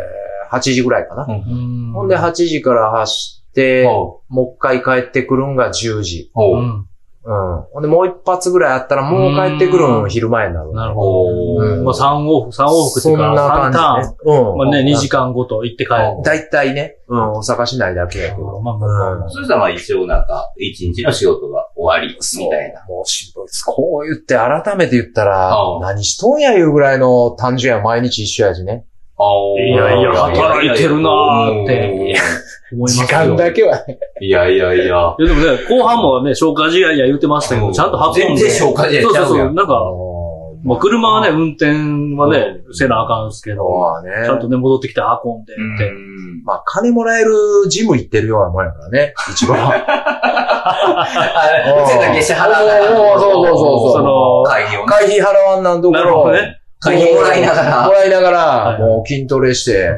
[0.50, 1.26] ー、8時ぐらいかな。
[1.28, 6.30] うんほんで、8時から走って、ほもう一回帰ってくるんが10時。
[6.34, 6.60] ほう。
[6.60, 6.86] うん
[7.26, 7.62] うん。
[7.72, 10.72] ほんで、もう一発ぐらいあったら、もう帰ってくるうんん昼前になる。
[10.72, 11.24] なるほ
[11.58, 11.64] ど。
[11.64, 14.16] うんまあ3往復、三往復ってそいうんか、な3タ感じね。
[14.24, 14.38] うん。
[14.38, 14.56] ーン。
[14.58, 16.22] まあね、2時間ごと行って帰る。
[16.24, 18.60] 大体ね、うん、大阪市内だけやけど。
[18.60, 22.84] まあまあまあうんそしたらまあ一応なんか、一日の仕事が終わり、みたいな。
[22.86, 23.34] もうし、
[23.64, 28.86] こう言って改めて言ったら何しとんやいうぐらいの単純や毎日一緒やしね。
[29.18, 29.24] あ
[29.58, 33.98] いやいや働いてるなーって思いますよ時間だけはね。
[34.20, 34.84] いやいやいや。
[34.84, 38.20] いやでもね、後半もね、消化試合や言ってましたけど、ちゃんと運んで。
[38.20, 39.38] 全然消化試合そうそうそう。
[39.38, 39.80] なんか、
[40.64, 41.66] まあ、車はね、運転
[42.16, 43.62] はね、せなあかんすけど。
[44.04, 45.92] ちゃんとね、戻ってきて運んでって。
[46.44, 47.32] まあ、金もらえる
[47.68, 49.58] ジム行ってるようなもんやからね、一番。
[50.68, 54.86] あ全部下支払わないそうそうそうそうその、会議をね。
[54.86, 55.24] 会費払
[55.54, 56.26] わんなんとこなるほろ。
[56.26, 56.55] どね。
[56.80, 57.86] 会費もらいながら。
[57.86, 59.90] もらいながはいら、もう筋トレして、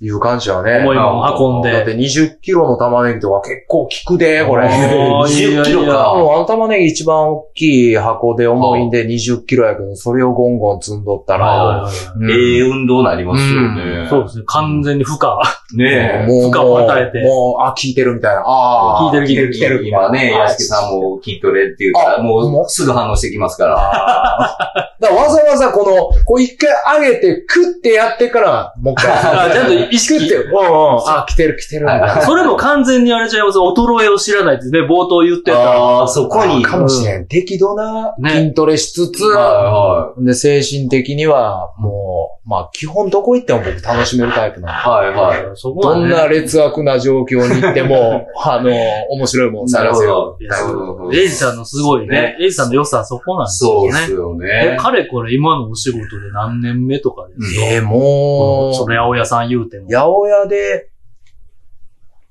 [0.00, 0.78] いう感じはね。
[0.84, 1.98] 重いもん運んだってで。
[1.98, 4.68] 20キロの玉ねぎとか結構効くで、これ。
[4.68, 6.12] あーいやいや20キロうんか。
[6.12, 11.90] あの玉ねぎ一番大きい箱で重いんで20キロやけど、それをゴンゴン積んどったら、
[12.30, 14.04] ええ運動になりますよね。
[14.04, 14.44] いそうですね。
[14.46, 15.76] 完全に負荷。
[15.76, 16.26] ねえ。
[16.28, 18.42] もう、負荷を与えてもう、あ、効いてるみたいな。
[18.42, 19.88] ああ、効いてる効いてる、効いてる。
[19.88, 24.88] 今ね、屋敷さんも筋トレって言ったら、あもうすぐ反応してきますから。
[25.00, 29.12] だわざわざこの、こう一回上げて、クッてやってから、もう一回。
[29.48, 30.98] あちゃんと意識クッて、うんうん。
[31.06, 31.86] あ、来てる来てる。
[32.24, 33.58] それも完全にあれちゃいます。
[33.58, 35.58] 衰えを知らないってね、冒頭言ってた。
[35.58, 36.62] ああ、そこに。
[36.62, 37.26] かもしれん。
[37.26, 44.88] 適度なね筋トレしつつ、はで、精神的には、もう、まあ、基本どこ行っても僕楽しめるタイプなんで。
[44.88, 45.10] いはい。
[45.10, 45.56] はいはい。
[45.56, 46.00] そこはね。
[46.02, 48.70] どんな劣悪な状況に行っても、 あの、
[49.10, 50.08] 面白いもん探せる。
[50.40, 52.36] いやなるほどエイジさんのすごいねね。
[52.40, 53.92] エイジさんの良さはそこなんですよね。
[53.92, 54.76] そうですよえね。
[54.90, 59.86] かれこれ今のお仕事で何年目とかですかええもう、その八百屋さん言うても。
[59.88, 60.90] 八百屋で、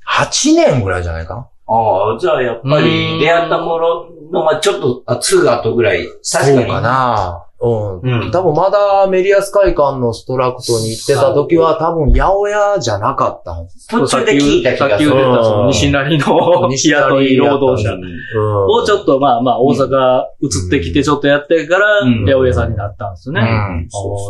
[0.10, 1.36] 8年ぐらいじゃないか？
[1.36, 1.50] な。
[1.68, 6.06] ああ、じゃあやっぱり出会った頃の、まあちょっと、あ、すぐ後ぐらい。
[6.32, 6.58] 確かに。
[6.58, 7.47] そうかな。
[7.60, 8.00] うん。
[8.02, 13.88] うん多分まだメリアス会館のストラクトに行ってた時は多分八百屋じゃなかったんです。
[13.88, 14.88] 途中で聞いた気がする。
[14.88, 23.42] さっき言ってたその西成の日雇い労働者うんをちょっとまあまあ大阪移ってきてちょっとやってからうん八百屋さんになったんですよね。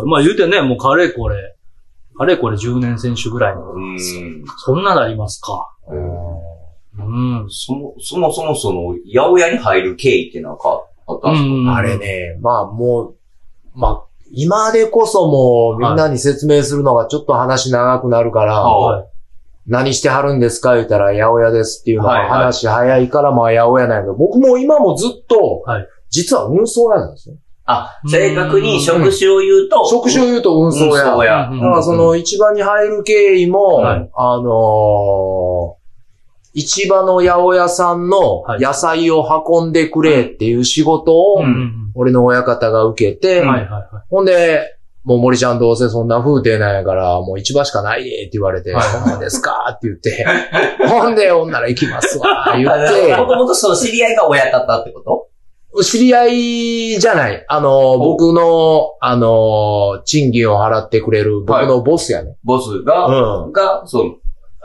[0.05, 1.55] まあ言うてね、もうかれこれ、
[2.19, 3.73] あれこれ10年選手ぐらいの。
[3.73, 3.97] うん。
[3.99, 5.69] そんななりますか。
[5.89, 6.37] うん
[6.99, 7.47] うん。
[7.49, 11.49] そも、そもそもその、八百屋に入る経緯ってなんかあったんですか？
[11.49, 11.97] うんあれ。
[11.99, 13.15] ね、まあもう、
[13.77, 19.07] まあ、今でこそもうみんなに説明するのがちょっと話長くなるから、はいはい。
[19.67, 27.35] 何してはるんですか言ったら八百屋ですっていうのは話早いからまあ八百屋なんやけど、僕も今もずっとはい、実は運送屋なんですよ。
[27.65, 31.03] あ、正確に職種を言うと、職種を言うと運送屋。
[31.03, 31.49] 運送屋。
[31.49, 35.77] うんだからその市場に入る経緯も、はいあのー
[36.59, 41.86] 市場の八百屋さんのはい野菜を運んでくれっていう仕事を、ううんん。
[41.97, 43.83] 俺の親方が受けて、はいはいはい。
[44.09, 50.25] ほんで、もう森ちゃんどうせそんな風景なんやから、もう市場しかないでって言われて、はいほんまですかって言って、
[50.87, 55.01] ほんで、ほんなら行きますわ、 言っもともとその知り合いが親方ってこ
[55.73, 55.81] と？
[55.81, 57.45] て、知り合いじゃない。
[57.47, 62.35] あの、僕の、あの、賃金を払ってくれる僕のボスやね。
[62.43, 63.51] ボスが、うん。
[63.53, 64.17] が、そう。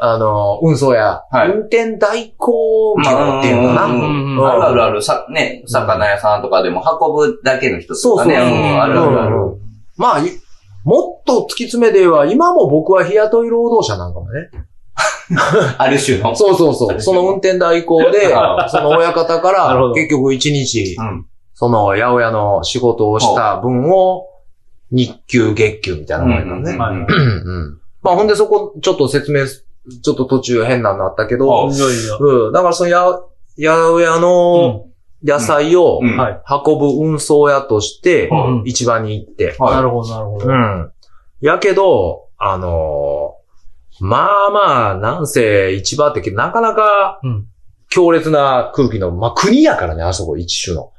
[0.05, 1.23] あの、運送屋。
[1.31, 3.03] はい運転代行業
[3.39, 3.85] っていうのかな？
[3.87, 8.37] うんあるあるある、さ、ね、魚屋さんとかでも運ぶだけの人とかね。
[8.37, 9.37] そうそううんんあるあるある。
[9.37, 9.59] うん
[9.97, 10.23] まあ、い
[10.85, 14.51] もっと突き詰めて言えば、今も僕は日雇い労働者なんかもね。
[15.79, 16.35] ある種の。
[16.35, 17.01] そうそうそう。
[17.01, 18.35] その運転代行で、
[18.69, 21.27] その親方から、結局一日う、ん。
[21.55, 24.27] その八百屋の仕事をした分を、
[24.91, 26.77] 日給、月給みたいなもんやね。
[26.79, 29.65] はいうんうんまあほんでそこ、ちょっと説明す、
[30.03, 32.17] ちょっと途中変なのあったけど、いやいや。
[32.19, 32.53] うん。
[32.53, 33.21] だからそのや、八
[33.59, 34.87] 百屋の
[35.25, 36.01] 野菜を。
[36.01, 39.57] 運ぶ運送屋としてうん、市場に行って。
[39.59, 40.47] はいなるほど、なるほど。
[40.47, 40.93] うん。
[41.41, 43.43] やけど、あのー
[44.01, 47.47] まあまあ、なんせ市場ってなかなかうん。
[47.89, 50.92] 強烈な空気の、まあ国やからね、あそこ一種の。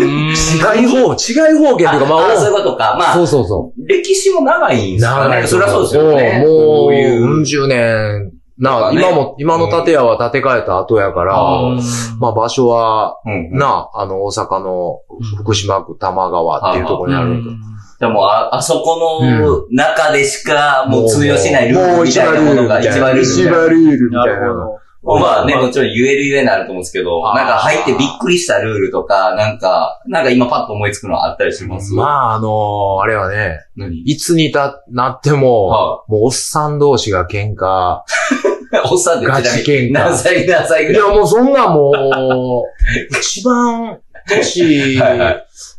[0.00, 2.96] うん違い方、違い方権というか、まあ、あ、そういうことか。
[2.98, 3.86] まあ、そうそうそう。
[3.86, 5.46] 歴史も長いんですかね。
[5.46, 6.44] そりゃそうですよね。
[6.44, 6.90] もう、
[7.22, 11.80] もう、ん十年、な、ね今も、今の建屋は建て替えた後やから、うん
[12.18, 13.52] まあ場所は、うん。
[13.52, 15.00] な、あの、大阪の
[15.38, 17.42] 福島区玉川っていうところにある
[18.00, 23.32] でもあ、あそこの中でしかもう通用しないルールみたいなものが一番ルール。
[23.32, 24.68] 一番ルールみたないるな。
[25.00, 27.36] まあね、もちろん言える言えなると思うんですけど、あー。
[27.38, 31.94] なんか入ってびっくりしたルールとか、なんか、なんか今パッと思いつくのあったりします？
[31.94, 34.00] まあ、あのあれはね、何？
[34.02, 38.02] いつにた、なっても、はもうおっさん同士が喧嘩。
[38.90, 39.92] おっさんでガチ喧嘩。
[39.92, 41.02] 何歳何歳ぐらい？
[41.06, 44.98] いや、もうそんなもう、一番、 年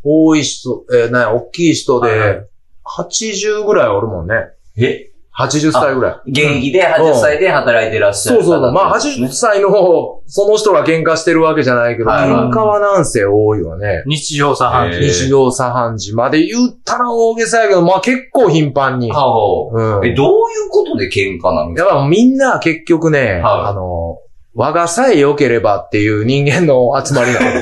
[0.03, 2.43] 多い人、えー、なんや、大きい人で、
[2.85, 4.33] 80ぐらいおるもんね。
[4.77, 5.08] え？
[5.39, 6.29] 80歳ぐらい。
[6.29, 8.71] 現役で80歳で働いてらっしゃる方そうそうそう。
[8.73, 9.69] まあ、80なんですね歳の、
[10.27, 14.03] その人が喧嘩してるわけじゃないけど、はいはい喧嘩はなんせ多いよね。
[14.05, 19.11] 日常茶飯へー日常茶飯事まで言ったら大げさやけど、まあ結構頻繁に。
[19.11, 20.05] はあうん。
[20.05, 20.31] え、どうい
[20.67, 24.17] うことで喧嘩なのやっぱみんな結局ね、はいあの、
[24.55, 27.45] 我がさえ良ければっていう人間の集まりなの。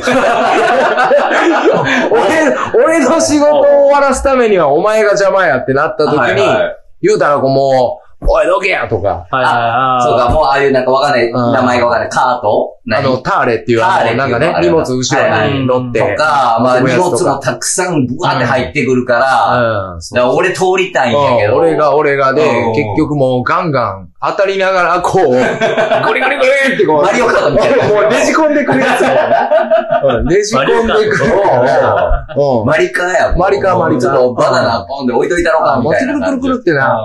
[2.11, 10.03] 俺、俺の仕事を終わらすためにはお前が邪魔やってなった時に、はいはい言うたらこうもう、おいどけやとか、はいはいはい。
[10.03, 11.33] そうか、もうああいうなんかわかんない、ん。
[11.33, 15.99] 名前がわかんない、カート何あの、ターレっていうあの、なんかね、荷物後ろに乗って。
[15.99, 21.53] とか、まあ荷物もたくさんブワーって入ってくるから、から俺通りたいんやけど。
[21.53, 21.59] うん。
[21.59, 27.87] 俺が、俺がでうん、結局もうガンガン当たりながら、こう、 ゴリゴリゴリってこう、マリオカートみたいな。
[27.87, 30.25] もうねじ込んでくるやつうん。
[30.25, 31.25] ねじ込んでくる。
[32.35, 32.65] うん。
[32.65, 33.35] マリカーや。
[33.37, 33.99] マリカーマリカ。
[33.99, 36.35] ーちょっとバナナポンで置いといたろかもうくたいな感じ。
[36.35, 36.99] るくるくるってな。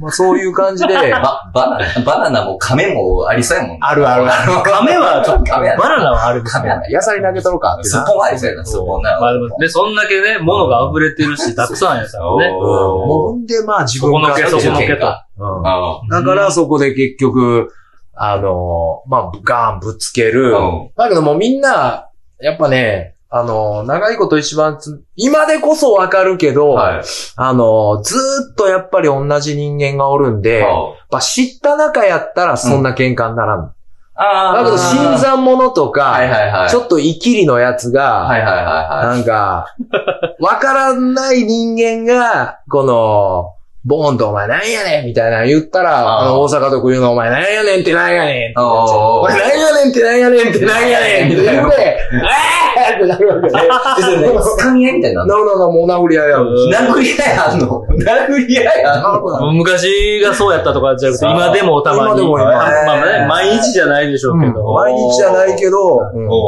[0.00, 3.78] まあそういう感じで、 ば、バナナ、バナナも亀もありそうやもん。
[3.80, 4.62] あるあるある。
[4.62, 6.42] 亀はちょっと、亀やバナナはある。
[6.42, 6.82] 亀やな。
[6.88, 8.04] 野菜投げとるかってそな。
[8.04, 9.20] こはありそうやな、そこな。
[9.20, 12.50] まあでも、で、そんだけね、物が溢れてるし、たくさんやからね。
[12.56, 15.06] もうほんで、まあ自そこ分のけ、そこのけと。
[15.06, 17.72] うんあだからそこで結局、
[18.14, 20.52] あの、まあ、ガンぶつける。
[20.52, 22.08] うんだけどもうみんな、
[22.40, 27.02] やっぱね、あの、長いこと一番つ、今でこそわかるけど、はい。
[27.36, 33.72] あの、ずーっとやっぱり同じ人間がおるんで、やっぱ知った仲やったらそんな喧嘩にならん。
[34.16, 36.70] あだけど、新参者とか、はいはいはい。
[36.70, 39.66] ちょっとイキリのやつが、はいはいはいはなんか、
[40.40, 51.76] わからない人間が、この、ボーンとお前なんやねんみたいなの言ったら、あの、大阪特有のお前なんやねんってなんやねんってなっちゃうおーお前なんやねんってなんやねんってなんやねんって言うて、
[52.12, 53.48] えーってなるわけね。
[53.48, 54.36] い。
[54.36, 55.34] 掴み合いみたいなな。
[55.34, 56.68] るほど、もう殴り合いやるし。
[56.70, 57.82] 殴り合いあんの？
[57.88, 62.10] 殴り合いあんの昔がそうやったとかじゃなくて、今でもたまに。
[62.10, 64.62] 今でも今まあまあね、毎日じゃないでしょうけど。
[64.74, 65.78] 毎日じゃないけど、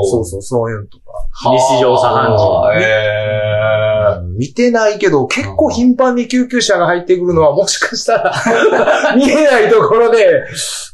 [0.04, 1.02] そうそう、そういうのとか。
[1.50, 3.21] 日常茶飯事へー。
[4.36, 8.32] 見てないけど、結構頻繁に救急車が入ってくるのは、もしかしたら、
[9.16, 10.44] 見えないところで、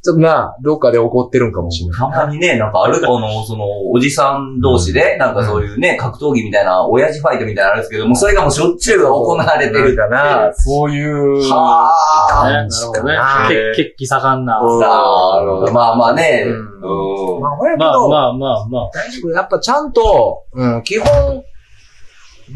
[0.02, 1.98] ちょっとな、どっかで起こってるんかもしれない。
[1.98, 10.50] たまにね、なんかある、あの、その、おじさん同士で、なんかそういうね、格闘技みたいな、親父ファイトみたいなのあるんですけども、それがもうしょっちゅう行われてるかな。
[10.54, 11.90] そういう、は
[12.44, 13.18] あ、ね、な感じるほどね。
[13.74, 14.60] 血血気盛んな。
[14.60, 15.72] うんなるほど。
[15.72, 16.46] まあまあね。
[17.78, 18.90] まあ、まあまあまあ。
[18.92, 19.30] 大丈夫。
[19.30, 21.42] やっぱちゃんと、うん、基本、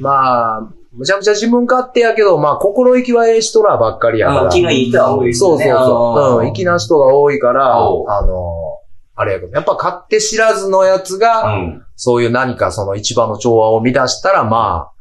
[0.01, 4.47] まあ、むちゃくちゃ自分勝手やけど、まあ、心意気はええ人らばっかりやから。
[4.47, 5.65] あ気のいい人は多いですそうね。
[5.65, 6.47] そうそう。
[6.47, 8.79] うん、粋な人が多いから、あの、
[9.15, 11.85] あれやけど、やっぱ勝手知らずのやつうが、ん。
[11.97, 14.93] そういう何かその一番の調和を乱したら、まあ、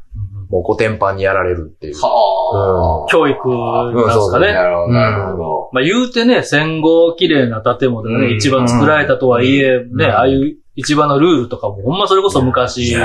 [0.49, 1.95] もうコテンパンにやられるっていう。
[1.95, 4.39] は教育なんですかあ。
[4.39, 4.53] ね。
[4.53, 5.69] なるほど、なるほど。
[5.71, 12.99] まあ言うてね、戦後綺麗な建物がね、うん一番作られたとはいえ、んね、ああいう一番のルールとかも、ほんまそれこそ昔、ね、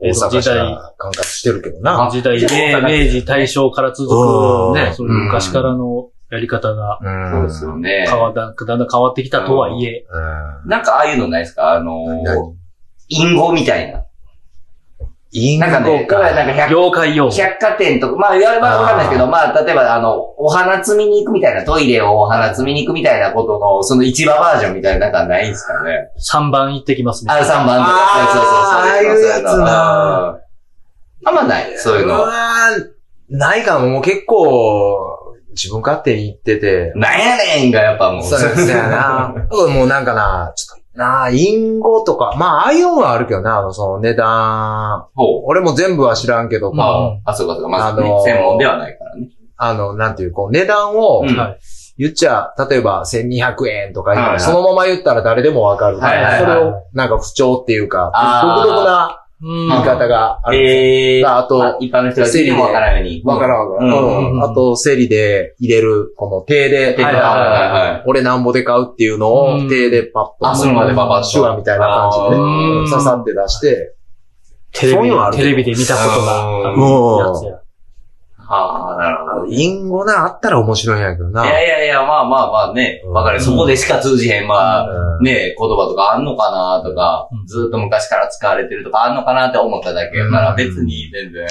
[0.00, 2.08] 大阪市時代が管轄してるけどな。
[2.12, 2.36] 時代、
[2.74, 7.30] あ明明治、大正から続うんく、ね、そういう昔からのやり方がうん。
[7.32, 8.06] そうですよね。
[8.08, 10.06] 変わった、だんだん変わってきたとはいえ、
[10.64, 10.70] うん。
[10.70, 11.72] なんかああいうのないですか？
[11.72, 12.54] あの
[13.08, 14.04] 隠語みたいな。
[15.58, 16.18] なんかね、ゴか。
[16.20, 17.30] なんか百業界用語。
[17.30, 26.08] 百貨店とか、まあ言わればわかんないですけど、まあ例えばあの、お花摘みに行くみたいな、トイレをお花摘みに行くみたいなことの、その市場バージョンみたいな、なんかないんですかね。
[26.18, 27.46] 3番行ってきますみたあ、いな。
[27.48, 27.98] 3番とか。
[28.32, 28.54] そうそうそう。
[28.54, 29.58] ああいうやつなう
[30.44, 30.48] ん
[31.28, 32.16] あんまない、そういうの。
[32.16, 32.86] うわー
[33.30, 34.96] ないかも、もう結構、
[35.50, 36.92] 自分勝手に言ってて。
[36.94, 38.22] なんやねんがやっぱもう。
[38.22, 39.34] そうそうやな。
[39.68, 45.42] もうなんかな、ちょっと、なあ、インゴとか、まあ、ああいうのはあるけどな、あの、その値段、ほう。
[45.44, 47.68] 俺も全部は知らんけど、うんまあ、そうかそうか。
[47.68, 49.28] まあのー専門ではないからね。
[49.56, 51.24] あ、あの、なんていう、こう、値段を。
[51.98, 55.98] 言っちゃ、例えば1200円とか言うはいはいそのまま言ったら誰でもわかる。
[55.98, 61.30] はいはいはいそれを、なんか不調っていうか、独特なうん言い方があるんですよ。
[61.30, 61.36] えー。
[61.38, 63.22] あとま一般の人が聞いてもわからんように。
[63.24, 63.96] わからんわからん。
[63.96, 67.28] うんうんあと、競りで入れる、この手で、手ではいはいは
[67.86, 70.36] いはい俺なんぼで買うっていうのをうん手でパッと。
[70.40, 72.90] あその場でパパッと手話みたいな感じでうねん。
[72.90, 73.94] 刺さって出して。
[74.72, 76.80] テレビそういうのあるテレビで見たことがある
[77.34, 77.60] やつや。
[78.50, 79.46] ああ、なるほど。
[79.46, 81.44] インゴな、あったら面白いんやけどな。
[81.44, 83.38] いやいやいや、まあまあまあね、わかる。
[83.38, 91.46] うんそこでしか通じへん、まあ、うんね、言葉とかあんのかなとかうん、ずっと昔から使われてるとかあんのかなって思っただけやから、うん別に全然。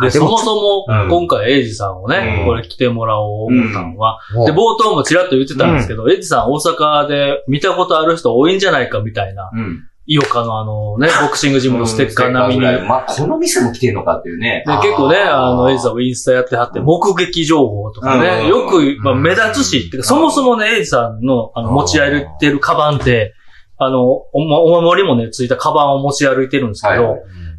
[0.00, 9.87] で、そでももそもうん、今回、エイジさんをねう、んこれ来てもらおう思ったのは、で、冒頭もちらっと言ってたんですけど、エイジさん大阪で見たことある人多いんじゃないかみたいな、うん。
[10.10, 12.72] 井岡のあのね、 ボクシングジムのステッカー並みに。
[12.72, 14.64] で、まあ、この店も来てんのかっていうね。
[14.82, 18.22] 結構ね、あの、エイジさんもインスタやってはって、目撃情報とかうん。
[18.22, 23.34] ね、よく、まあ、うん目立つし、てかそもそもね、エイジさんの、あの、うん持ち歩いてるカバンって、
[23.76, 27.18] あの、おまお守りもね、ついたカバンを持ち歩いてるんですけど、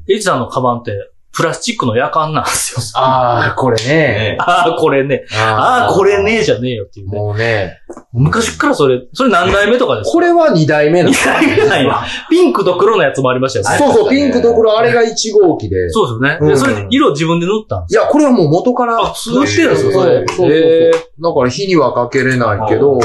[0.10, 0.92] エイジさんのカバンって、
[1.32, 2.82] プラスチックの夜間なんですよ。
[3.02, 3.86] ああ、これね。
[3.88, 5.26] ね ああ、これね。
[5.38, 7.18] ああ、これねえじゃねえよっていうね。
[7.18, 7.78] もうね。
[8.13, 10.12] 昔からそれ、それ何代目とかですか？
[10.12, 11.10] これは2代目の。
[11.10, 12.00] 二代目なんや。
[12.30, 13.86] ピンクと黒のやつもありましたよね。
[13.86, 15.08] そうそう、ピンクと黒、あれが1
[15.42, 15.89] 号機で。
[15.92, 16.48] そうですよね。
[16.48, 18.98] で、うんそれ、色自分で塗ったんですいや、これはもう元から。
[19.00, 20.26] あそうしてるんですかそれ？
[20.28, 22.98] そうそうだから火にはかけれないけど、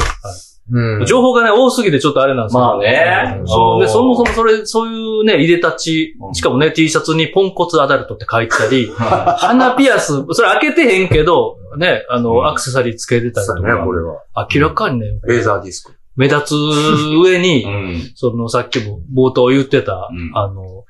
[0.71, 1.05] うん。
[1.05, 3.37] 情報がね、多すぎてちょっとあれなんですけどまあね。
[3.41, 3.47] うん。
[3.47, 3.79] そう。
[3.81, 3.89] で、う。
[3.89, 6.33] んそもそもそれ、そういうね、入れたちう、ん。
[6.33, 12.23] しかもね、T シャツにポンコツアダルトって書いてたり、 鼻ピアス、それ開けてへんけど、ね、あうん。
[12.23, 14.21] の、アクセサリーつけてたりとそうやね、こか、れは。
[14.53, 15.93] 明らかにね、レーザーディスク。
[16.15, 18.11] 目立つ上に う、ん。
[18.15, 20.31] その、さっきも冒頭言ってた、うん。
[20.33, 20.83] あの、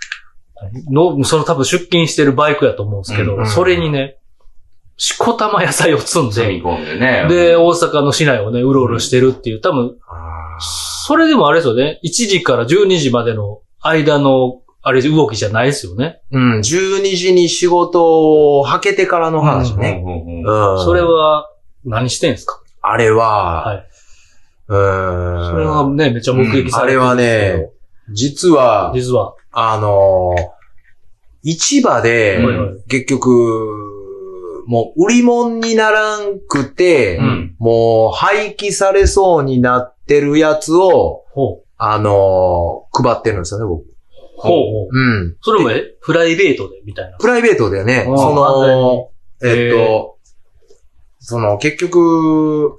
[0.89, 3.45] の、その多分出勤してるバイクやと思うんですけど、うん。
[3.45, 4.17] それにね、
[4.97, 7.25] しこたま野菜を積んで、でね。
[7.29, 10.57] で、大阪の市内をね、うろうろしてるっていう、多分、あ
[11.07, 16.21] それでもあれですよね、1時から12時までの間の、あれ、動きじゃないですよね。
[16.31, 20.01] うん、12時に仕事をはけてからの話うんね。
[20.05, 20.85] うんうんうん。
[20.85, 21.49] それ、は、
[21.83, 22.61] 何してんすか？
[22.81, 23.87] あれは、はい。
[24.69, 25.49] うん。
[25.51, 27.69] それはね、めっちゃ目撃されてるあれはね、
[28.13, 30.55] 実は、実は、あのー
[31.47, 33.84] 市場ではいはい、結局、
[34.65, 41.23] もう売り物にならんくて、うんもう廃棄されそうになってるやつを。
[41.77, 43.83] あのー配ってるんですよね、僕。
[44.37, 44.89] ほうほう。
[44.91, 45.35] うん。
[45.41, 47.17] それもえ、プライベートで、みたいな？
[47.17, 49.09] プライベートでね、うんその、
[49.43, 50.17] えっと、
[51.19, 52.77] その結局、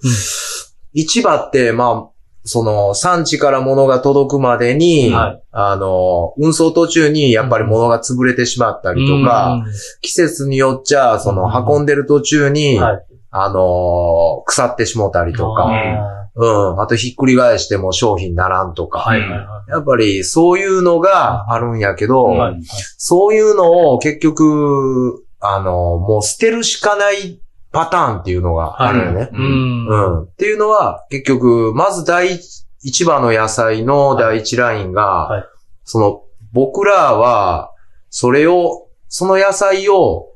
[0.94, 2.10] 市場って、まあ、
[2.46, 5.42] その産地から物が届くまでに、はい。
[5.50, 9.64] あの、運送途中にやっぱり物が潰れてしまったりとか、
[10.00, 11.74] 季節によっちゃ、そのうん。
[11.76, 13.04] 運んでる途中に、はい。
[13.30, 16.80] あの、腐ってしもたりとあか、うん。
[16.80, 19.00] あとひっくり返しても商品ならんとか。
[19.00, 19.20] はい。
[19.20, 22.38] はいはやっぱりそういうのがあるんやけど、い。
[22.38, 22.62] はい。
[22.96, 27.40] そういうのを結局、あの、もう捨てるしかない
[27.76, 29.28] パターンっていうのがあるよね。
[29.34, 29.86] うん。
[29.86, 30.22] うん。
[30.22, 35.44] っていうのは、結局、まず第一市場の野菜の第一ラインが、はい
[35.84, 36.22] その、
[36.52, 37.70] 僕らは、
[38.08, 40.30] それを、その野菜を、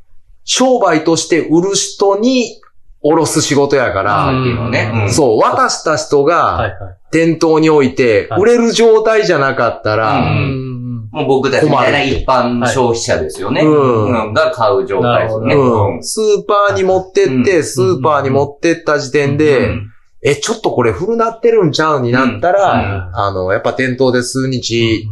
[0.45, 2.61] 商売として売る人に、
[3.01, 4.93] おろす仕事やから、っていうのね。
[4.95, 6.73] うんそう、渡した人はいが、はい。
[7.11, 10.70] 店頭に置いて、はい売れる状態じゃなかったら、ううん。
[11.13, 13.63] もう僕たちみたいな一般消費者ですよね。
[13.63, 14.27] うん。
[14.27, 14.33] うん。
[14.33, 15.55] が買う状態ですよね。
[15.55, 16.05] うん。
[16.05, 17.65] スーパーに持ってって、うん。
[17.65, 19.91] スーパーに持ってった時点で、うん。
[20.23, 23.17] え、ちょっとこれ古なってるんちゃうになったら、うん。
[23.17, 25.05] あの、やっぱ店頭で数日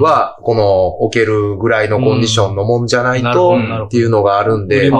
[0.00, 3.56] は、この置けるぐらいのコンディションのもんじゃないと、
[3.86, 4.90] っていうのがあるんで。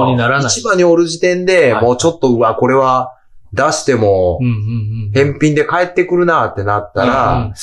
[0.48, 1.84] 市場におる時点で、はい。
[1.84, 3.14] もうちょっと、うわ、これは
[3.52, 4.38] 出しても。
[5.14, 7.54] 返品で帰ってくるなってなったうらん、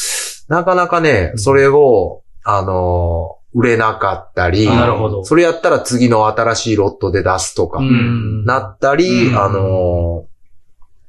[0.47, 1.39] なかなかねう、ん。
[1.39, 2.21] それを、
[2.57, 5.23] あの、売れなかったり、なるほど。
[5.23, 8.45] それやったら次の新しいロットで出すとかう、ん。
[8.45, 9.41] なったり、うん。
[9.43, 10.25] あの、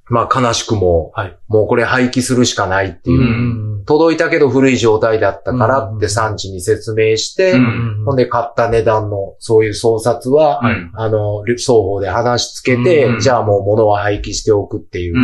[0.08, 1.38] まあ悲しくも、はい。
[1.48, 3.20] もうこれ廃棄するしかないっていう。
[3.20, 3.22] う、
[3.82, 3.84] ん。
[3.84, 5.98] 届いたけど古い状態だったからっうん。
[6.00, 8.04] て産地に説明して、うん。
[8.06, 10.76] ほんで買った値段のそういう操作は、はい。
[10.94, 13.20] あの、双方で話しつけて、うん。
[13.20, 15.14] じゃあもう物は廃棄しておくっていう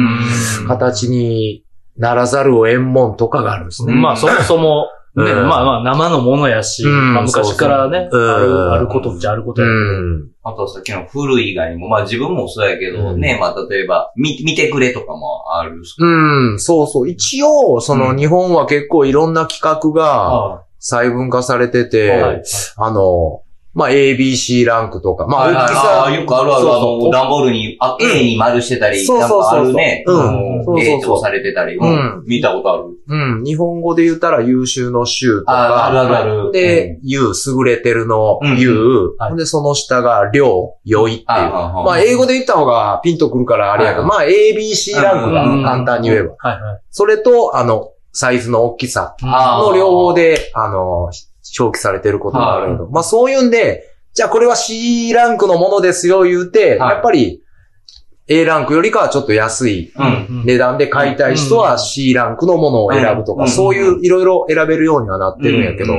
[0.60, 0.68] うん。
[0.68, 1.64] 形に
[1.96, 3.94] ならざるを得んもんとかがあるんですね。
[3.94, 9.82] まあそもそも、ね、うんまあまあ生のものやし、うんまあ昔からね、そうそうあうんる、あることっちゃあることうやけど。
[10.18, 10.28] ん。
[10.42, 15.94] あとさっきの古い以外にも、まあ自分もそうやけど、うんね、まあ例えば、見、見てくれとかもあるし。
[15.98, 17.08] うん、そうそう。
[17.08, 22.10] 一応、そのうん日本は結構いろんな企画がは細分化されてて、い。
[22.10, 22.42] はい。
[22.76, 23.40] あの、
[23.76, 30.02] まあ、ABC ランクとか、まあ、大きさああ、よくあるある、あの、段ボールに、あ、A に丸してたり、そうそうそうそうかあるね。
[30.06, 30.16] うん
[30.64, 32.84] そうそうそう A とされてたり、うん見たことある。
[33.06, 36.52] うん、日本語で言ったら優秀の秀とああるあか、るある。
[36.52, 41.26] で、優、優れてるのうん優、で、その下が良、良いっていう。
[41.28, 44.26] あまあ、英語で言った方がピンとくるからあれやけど、はいまあ、
[44.58, 46.34] ABC ランクがうん簡単に言えば。
[46.38, 46.80] はいはい。
[46.90, 51.10] それと、あの、サイズの大きさの両方で、あの、
[51.58, 53.84] 表記されてることがあるけど、まあ、そういうんで、
[54.14, 56.94] じゃあこれは C ランクのものですよ言うて、はい。
[56.94, 57.42] やっぱり
[58.28, 60.44] A ランクよりかはちょっと安いうん。
[60.44, 65.94] 値段で買いたい人は C ランクのものを選ぶとか、うんそういういろいろ選べるようにはなってるんやけど。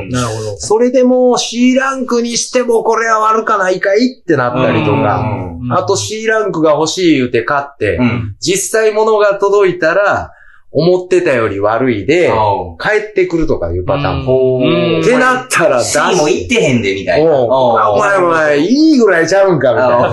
[0.58, 5.22] それでも C ランクにしてもこれは悪かないかいってなったりとか、
[5.62, 5.74] うん。
[5.74, 8.36] あと C ランクが欲しい言うて買って、うん。
[8.40, 10.34] 実際物が届いたら、
[10.72, 14.26] 思ってたより悪いで、お帰ってくるとかいうパターン。
[14.26, 14.60] も。
[14.62, 15.02] うん。
[15.02, 17.32] ってなったら、C も行ってへんで、みたいな。
[17.32, 20.12] お前お前、いいぐらいちゃうんか、みたいな。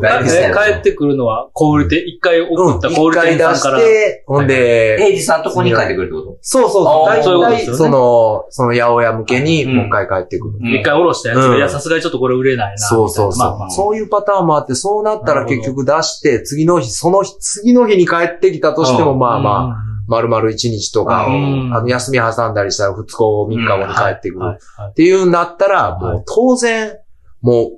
[0.00, 3.80] だよ帰ってくるのは、小売店、一回送った小売店さんから。
[3.80, 9.76] して、ほんで、平治さんとこに帰ってくるってこそうそうそう、大体、その、その八百屋向けに、うん。
[9.76, 10.58] もう一回帰ってくる。
[10.60, 11.56] と一回下ろしたやつが、うん。
[11.56, 12.78] いや、さすがにちょっとこれ売れないな。
[12.78, 19.18] そうそうそう、そういうパターンもあって、そうなったら結局出して、次の日、その日、次の日に帰ってきたとしても、うん。
[19.18, 19.87] まあまあ、あ。
[20.08, 24.58] 丸々1日とか、うんあの、休み挟んだりしたら2日後、3日後に帰ってくる。
[24.90, 26.96] っていうんだったら、もはう当然、
[27.42, 27.70] も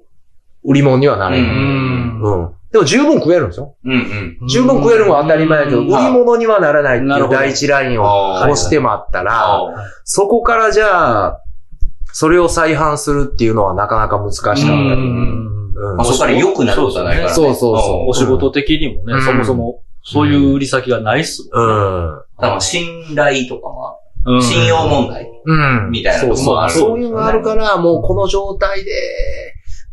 [0.64, 1.50] う、売り物にはなれうない。
[1.50, 2.50] うんうん。
[2.70, 3.66] でも十分食えるんですよ。
[3.66, 3.92] とうん
[4.40, 4.48] うん。
[4.48, 9.74] 十分食えるのは当たり前やけど、売り物にはならないっていう第一ラインをあ押してまったら、あ
[10.04, 11.42] そこからじゃあ、
[12.12, 14.68] それを再販するっていうのはなかなか難しかったり。
[14.68, 15.46] ううん
[15.94, 17.34] んまあそこから良くなることはないからね。
[17.34, 21.74] そうそうそうお仕事的にもね、うんそもそも、そういう売り先がないっすもんね。
[21.74, 22.22] うん。
[22.38, 23.96] 多分信頼とかも、
[24.26, 25.54] うん信用問題う
[25.88, 25.90] ん。
[25.90, 26.44] みたいなそうそう。
[26.44, 26.72] とこもある。
[26.72, 28.90] そういうのがあるから、もうこの状態で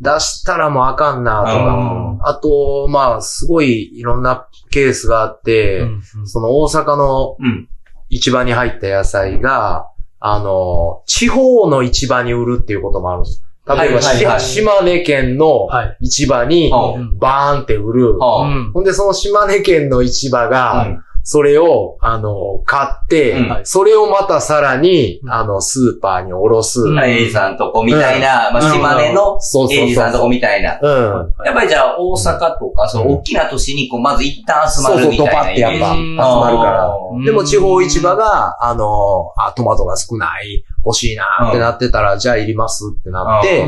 [0.02, 2.30] 出したらもうあかんなとか。
[2.30, 7.70] あと、まあ、すごいいろんなケースがあって、うんその大阪のうん。
[8.10, 9.90] 市場に入った野菜が、
[10.20, 13.44] あの、地方の市場に売るっていうこともあるんです。
[13.68, 14.40] 例えば、はいはいはい。
[14.40, 15.98] し島根県のはい。
[16.02, 17.18] 市場にうん。
[17.20, 18.18] バーンって売る。
[18.18, 18.72] はあうん。
[18.72, 20.88] ほんで、その島根県の市場が、
[21.30, 23.62] それを、あの、買って、うん。
[23.66, 25.30] それをまたさらに、うん。
[25.30, 26.80] あの、スーパーにおろす。
[26.80, 27.04] うん。
[27.04, 30.80] エイジさんとこみたいな、まあ、島根のそうそうそうエイジさんとこみたいな。
[30.82, 31.34] うん。
[31.46, 35.16] やっぱりじゃあ大阪とか、その大きな都市にこう、まず一旦集まるみたいな。
[35.16, 36.98] そうそうドパってやっぱ集まるから。
[37.12, 37.26] うん。
[37.26, 43.66] でも地方市場が、あの、あ、トマトが少ない、欲しいなってなってたら、じゃあいりますってなって、で、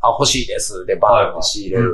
[0.00, 0.84] あ、欲しいです。
[0.86, 1.92] で、バーンって仕入れる。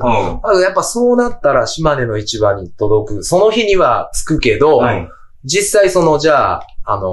[0.62, 3.24] やっぱそうなったら島根の市場に届く。
[3.24, 5.08] その日には着くけど、はい
[5.44, 7.10] 実際その、じゃあ、あの、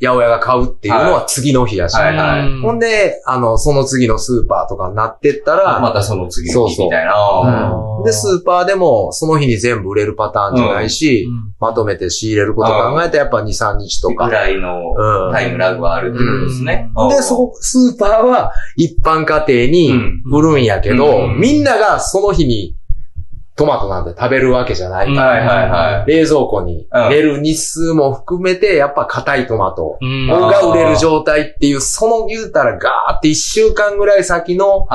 [0.00, 1.94] 八百屋が買うっていうのは次の日やし。
[1.96, 2.48] はいはい。
[2.48, 2.62] うん。
[2.62, 7.98] ほんで、あの、その次のスーパーとかになってったら、またその次の日みたいな。
[7.98, 8.04] うん。
[8.04, 11.26] で、スーパーでも、その日に全部売れるパターンじゃないし、
[11.60, 14.28] まとめて仕入れること考えたらやっぱ2、3日とぐか。
[14.28, 15.32] らいのうん。
[15.32, 16.90] タイムラグがあるってことですね。
[17.10, 19.92] で、そこ、スーパーは一般家庭に
[20.30, 21.40] 売るんやけど、うん。
[21.40, 22.76] みんながその日に
[23.56, 25.08] トマトなんて食べるわけじゃない。
[25.08, 26.10] うんはいはいはい。
[26.10, 29.96] 冷蔵庫にうん入れる日数も含めて、やっぱ硬いトマト。
[30.00, 30.26] うん。
[30.28, 34.86] が売れる状態っていう、その言うたらガーって一週間ぐらい先の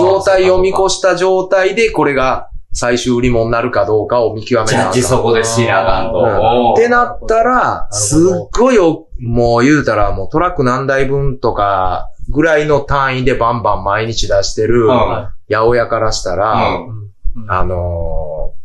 [0.00, 6.12] 状態を見越した状態で、これが最終売り物になるかどうかを見極めなあかんそこでしなあかん。
[6.12, 6.74] と。
[6.74, 17.07] ってなったら、すっごいお、もう言うたらもうトラック何台分とかぐらいの単位でバンバン毎日出してる八百屋からしたら、うん
[17.48, 18.58] あのー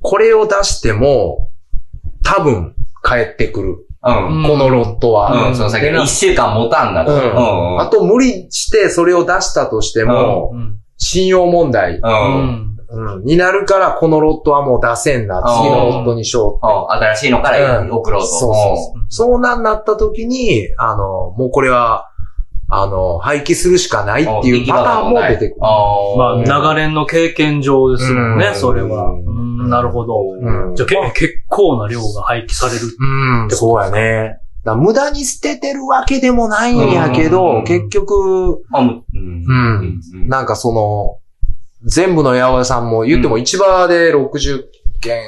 [0.00, 1.50] これを出しても
[2.22, 3.86] 多分帰ってくる。
[4.00, 4.44] うん。
[4.46, 5.48] このロットは。
[5.48, 7.12] うん、その先に一週間持たんだと。
[7.12, 7.80] うんうん。
[7.80, 12.00] あと無理してそれを出したとしても、うん信用問題、う。
[12.02, 15.42] うんんうんになるから、このロットはもう出せんな。
[15.60, 18.26] 次のロットにしよううん新しいのから送ろうと。
[18.26, 19.06] そうそうそう。
[19.08, 22.07] そうなんなった時に、あの、もうこれは、
[22.70, 25.60] あの、廃棄するしかないっていうパターンも出てくる。
[25.60, 29.14] まああ、長年の経験上ですもんねう、んそれは。
[29.68, 30.16] なるほど。
[30.40, 32.80] うんじゃ結構な量が廃棄される。
[33.42, 34.38] うん、そうやね。
[34.64, 39.44] 無駄に捨ててるわけでもないんやけうど、ん結局、あ、もううん
[40.12, 41.18] うんなんかその、
[41.84, 44.64] 全部の八百屋さんも言っても市場で60
[45.00, 45.22] 件、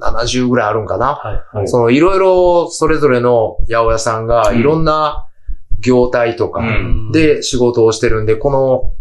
[0.00, 1.14] 70ぐらいあるんかな。
[1.14, 1.56] はい。
[1.56, 5.26] はいそのいろいろそれぞれの八百屋さんがうんいろんな
[5.82, 8.92] 業態とかうんで仕事をしてるんで、この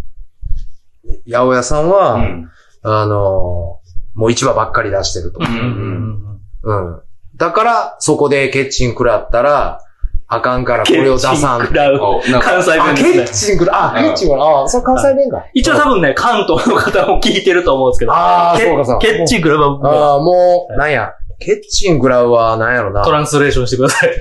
[1.28, 2.50] 八百屋さんは、うん
[2.84, 3.80] あの、
[4.16, 5.44] もう市場ばっかり出してるとう。
[5.44, 7.02] うんんうん。
[7.36, 9.80] だから、そこでケッチン食らったら、
[10.28, 11.68] あかんからこれを出さん。
[11.68, 13.52] 関西あ、ケッ弁ですね。
[13.52, 15.46] チン食ら、あ、うんケッチン食ら、あ、それ関西弁か。
[15.54, 18.14] 一応多分ね、関東の方も聞いてると思うんですけど。
[18.14, 19.00] ああ、ケそうかそうか。
[19.02, 21.14] ケッチンクラブはもうああ、もう、はいなんや。
[21.42, 23.04] ケッチン食らうは、なんやろな。
[23.04, 24.12] トランスレーションしてください。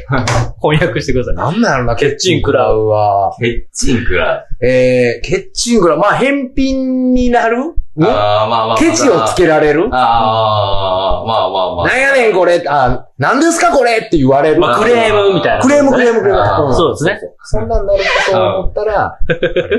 [0.62, 1.34] 翻訳してください。
[1.34, 3.36] なんなんやろな、ケッチン食らうは。
[3.38, 4.66] ケッチンくらい。
[4.66, 5.98] えー、ケッチン食らう。
[5.98, 7.58] まあ、返品になる？
[7.58, 7.74] ん？
[8.04, 8.76] ああ、まあまあ。
[8.78, 9.90] ケチをつけられる？
[9.92, 11.86] ああ、まあまあまあ。
[11.88, 14.60] なんやねんこれ、あ、なんですかこれって言われる？
[14.60, 15.62] まあ、クレームみたいな。
[15.62, 16.74] クレーム、クレーム、クレーム。
[16.74, 17.20] そうですね。
[17.42, 19.18] そんなんなることを思ったら、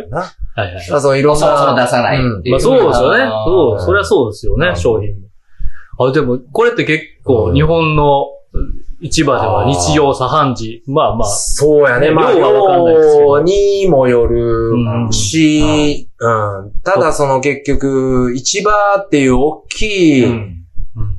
[0.10, 0.20] な。
[0.20, 0.92] はいはい。
[0.92, 1.40] まあそう、いろんな。
[1.40, 2.20] そもそも出さない。
[2.22, 3.26] まあそうですよね。
[3.46, 5.31] そう、そりゃそうですよね、うん商品も。
[6.06, 7.54] あ、でも、これって結構、うん。
[7.54, 8.28] 日本の
[9.02, 10.84] 市場では日常茶飯事。
[10.88, 12.10] まあまあ、そうやね。
[12.10, 13.38] ねまあ、量はわかんないですけど。
[13.38, 15.12] 量にもよるうん。
[15.12, 16.30] し、う
[16.68, 16.72] ん。
[16.84, 20.58] ただその結局、市場っていう大きいうん。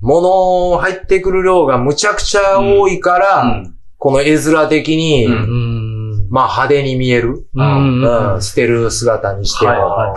[0.01, 3.75] もの入ってくる量がむちゃくちゃ多いから、うん。
[3.99, 5.27] この絵面的に。
[6.33, 7.47] まあ派手に見える。
[7.55, 8.01] うん。
[8.01, 8.03] うん。
[8.03, 10.15] は捨てる姿にしては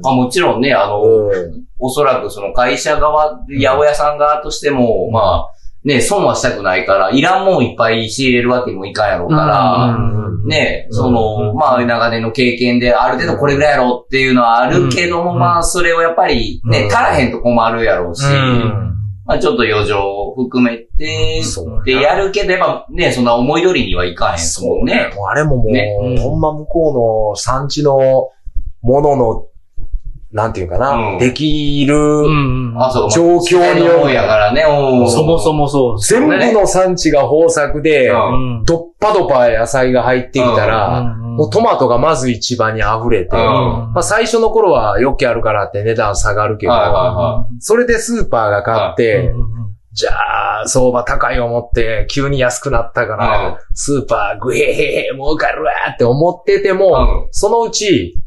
[0.00, 1.64] まあもちろんね、あの、うん。
[1.80, 5.54] おそらくその会社側、八百屋さん側としても、まあ、
[5.84, 10.46] ね、損はしたくないから、いらんもんいっぱい仕入れるわけにもいかんやろうから、うん。
[10.46, 10.94] ね、うん。
[10.94, 11.56] その、うん。
[11.56, 15.38] まあ、長年の経験で、ある程度これぐらいやろうっていうのはあるけども、うん。
[15.40, 16.86] まあ、それをやっぱりね、うん。
[16.86, 18.93] 足らへんと困るやろうし、うん
[19.26, 21.42] まあ、ちょっと余剰を含めて、
[21.84, 25.10] で、やるけど、やっぱね、そんな思い通りにはいかへんですもんね。
[25.16, 25.96] もうあれももう、ね。
[26.00, 28.30] うんほんま向こうの産地の
[28.82, 29.46] ものの、
[30.30, 31.18] なんていうかな、うん。
[31.18, 31.94] できる。
[31.94, 34.12] 状況による。
[34.12, 34.62] やからね、
[35.08, 36.00] そもそもそう。
[36.00, 38.58] 全部の産地が豊作で、うん。
[38.58, 38.64] うん。
[38.64, 43.42] どっぱどぱ野菜が入ってきたら、うんもうトマトがまず一番に溢れて、うん。
[43.92, 46.72] まあ最初の頃はよくあるからって値段下がるけど、
[47.60, 49.32] それでスーパーが買って、
[49.92, 57.28] じゃあ、相場高い思って、急に安くなったから、うんスーパーグヘヘヘ儲かるわって思ってても、うん。
[57.30, 58.20] そのうち、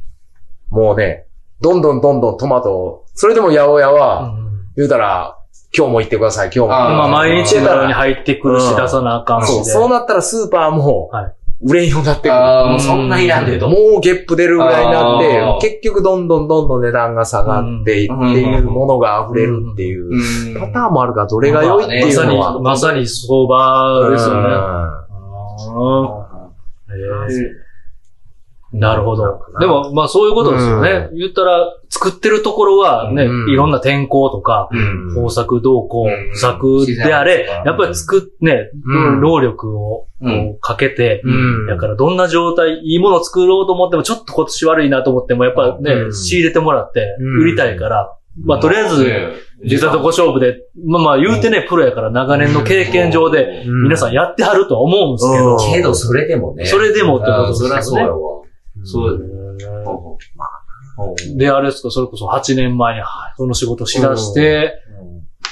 [0.69, 1.25] もうね、
[1.59, 4.59] どんどんどんどんトマトを、それでも八百屋は、うん。
[4.77, 5.37] 言うたら、
[5.75, 6.67] 今日も行ってください、今日も。
[6.67, 9.71] まあ、毎日のようにっ入ってくるし、うん出さなあかんしそう、で。
[9.71, 12.33] そうなったらスーパーもはい、売れんようになってくる。
[12.33, 13.67] もうそんないらんでと。
[13.67, 24.49] もうゲップ出るぐらいになって、結局どんどんどんどん値段が下がっていっていうものが溢れるっていううんパターンもあるから、どれが良いっていうまさにのは。、まさに相場ですよね。
[28.79, 29.39] なるほど。
[29.59, 31.09] でも、まあそういうことですよね。
[31.13, 33.49] 言ったら、作ってるところはね、うん。
[33.49, 35.09] いろんな天候とか、うん。
[35.09, 36.31] 豊作動向、うん。
[36.31, 39.21] 不作であれ、やっぱり作っ、ね、うん。
[39.21, 40.07] 労力を
[40.61, 41.67] かけて、うん。
[41.67, 46.13] だからどんな状態、いいものを作ろうと思っても、ちょっと今年悪いなと思っても、やっぱね、うん。
[46.13, 47.41] 仕入れてもらって、うん。
[47.41, 48.13] 売りたいから、
[48.43, 49.05] まあとりあえず、
[49.63, 55.73] 出たとこ勝負で、まあまあ言うてね、プロやから長年の経験上で、皆さんやってはるとは思うんですけど。
[55.73, 56.65] けど、それでもね。
[56.65, 58.43] それでもってことですそりゃそうやわ。
[58.83, 59.19] そう。
[61.37, 63.01] で、あれですか、それこそ8年前に
[63.37, 64.73] その仕事しだして、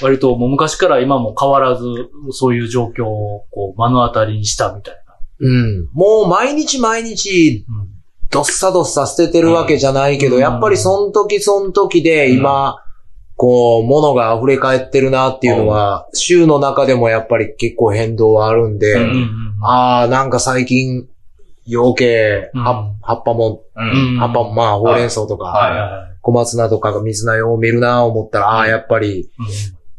[0.01, 1.85] 割ともう昔から今も変わらず、
[2.31, 5.01] そういう状況をこう目の当たりにしたみたいな。
[5.39, 5.89] うん。
[5.93, 7.65] もう毎日毎日、
[8.31, 12.77] どっさどっさ捨ててるわけじゃないけど、うんやっぱりその時その時で今、
[13.37, 21.07] こう、物が溢れ返ってるなっていうのは、週の中でもやっぱり結構変動はあるんで、うんうんうんああ、なんか最近、
[21.71, 22.63] 余計、うん。
[22.63, 24.17] は葉っぱも、うん。
[24.17, 25.79] 葉っぱも、まあ、ほうれん草とか、はい。
[25.79, 29.29] は小松菜とかが水菜を見るな思ったら、ああ、やっぱりい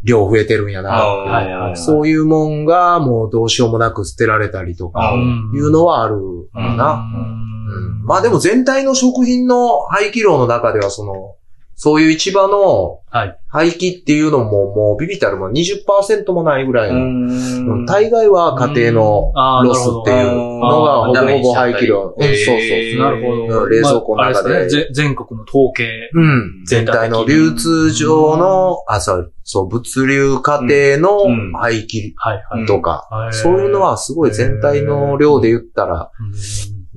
[0.02, 1.76] 量増えてるんやな。
[1.76, 5.52] そういうもんがもうどうしようもなく捨てられたりとか、うん。
[5.54, 6.16] いうのはある
[6.52, 6.94] かな。
[6.94, 8.04] うん。
[8.04, 11.36] まあでも全体の食品の廃棄量の中ではその、
[11.78, 13.38] そういう市場のはい。
[13.48, 19.32] 廃棄っていうのももうビビたるも20%もないぐらいの、うん大概は家庭の
[19.64, 22.14] ロスっていうのがほぼほぼ廃棄量。
[22.16, 22.98] うん、そうそうそう。
[22.98, 23.62] なるほど。
[23.62, 26.10] うん冷蔵庫の中でまああれすねぜ全国の統計。
[26.12, 26.64] うん。
[26.66, 32.66] 全体の流通上の、あ、そう、そう、物流過程のうん廃棄はいはい。
[32.66, 36.10] とか、はいそういうのはすごい全体の量で言ったら、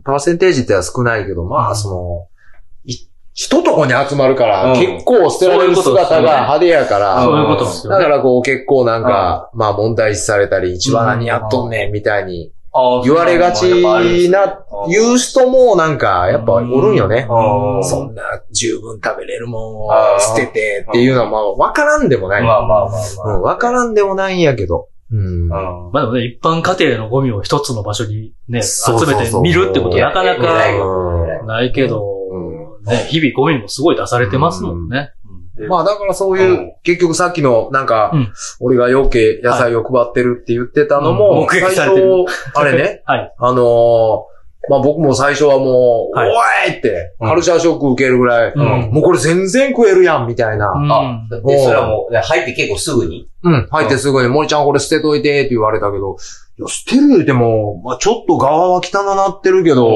[0.03, 2.28] パーセンテージっては少ないけど、まあ、その、い
[3.41, 4.79] 一とこに集まるから、うん。
[4.79, 7.99] 結構捨てられる姿が派手やから、そういうことですよね。
[7.99, 12.51] だからこう結構なんか、まあ問題視されたり、一番何やっとんねんみたいに
[13.05, 17.27] 言われがちな、言う人もなんかやっぱおるんよね。
[17.29, 22.43] そんな十分食べれるもんを捨ててっていうのはまあわからんでもない。
[22.43, 23.37] まあまあまあまあ。
[23.37, 24.89] うん、わからんでもないんやけど。
[25.11, 25.17] うん。
[25.17, 25.47] うん。
[25.47, 29.41] まあでもね、一般家庭のゴミを一つの場所にね、集そうそうそう。
[29.43, 30.43] めて見るってことなかなか
[31.45, 32.18] ないけど、
[32.89, 35.11] ね、日々ゴミもすごい出されてますもんね。
[35.67, 36.73] まあだからそういう、うん。
[36.83, 38.33] 結局さっきのなんか、うん。
[38.59, 41.17] 俺が余計野菜を配ってるって言ってたのうん。
[41.17, 41.81] も、最初
[42.55, 43.33] あれね、 はい。
[43.37, 46.29] あのーまあ僕も最初はもう、はい。
[46.67, 47.27] おいって、うん。
[47.29, 48.91] カルチャーショック受けるぐらい、うん。
[48.91, 50.69] もうこれ全然食えるやん、みたいな。
[50.69, 50.91] うん。
[50.91, 53.29] あ、で、それはもう、入って結構すぐに。
[53.43, 53.67] うん。
[53.71, 56.17] 入ってすぐに、森ちゃんこれ捨てといてって言われたけど、
[56.59, 59.87] いや、捨てる言うても、まあちょっと側は汚なってるけど、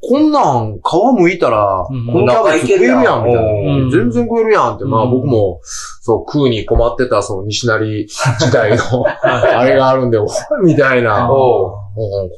[0.00, 2.06] こんなん皮剥いたら、うん。
[2.06, 3.72] このキャベツ食えるやん、みたいな。
[3.84, 3.90] うん。
[3.90, 5.60] 全然食えるやんって、まあうん僕も、
[6.02, 10.28] そう、食うに困ってた、その西成時代の、 あれがあるんで、お い
[10.62, 11.32] みたいな。
[11.32, 12.34] おううんこ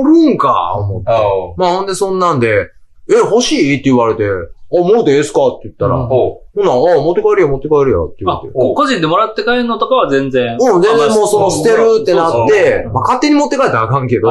[0.00, 1.10] れ掘るんか、思って。
[1.56, 2.70] まあほんでそんなんで、
[3.08, 3.74] え、欲しい？
[3.74, 5.46] って言われて、あ、もうでええっすか？
[5.46, 8.50] って言ったら、うんほな、あ、持って帰るよ、持って帰るよって言あって。
[8.52, 10.56] 個人でもらって帰るのとかは全然。
[10.58, 14.28] うん、全然もうその捨てるってなってう、んまあ勝手に持って帰ったらあかんけど、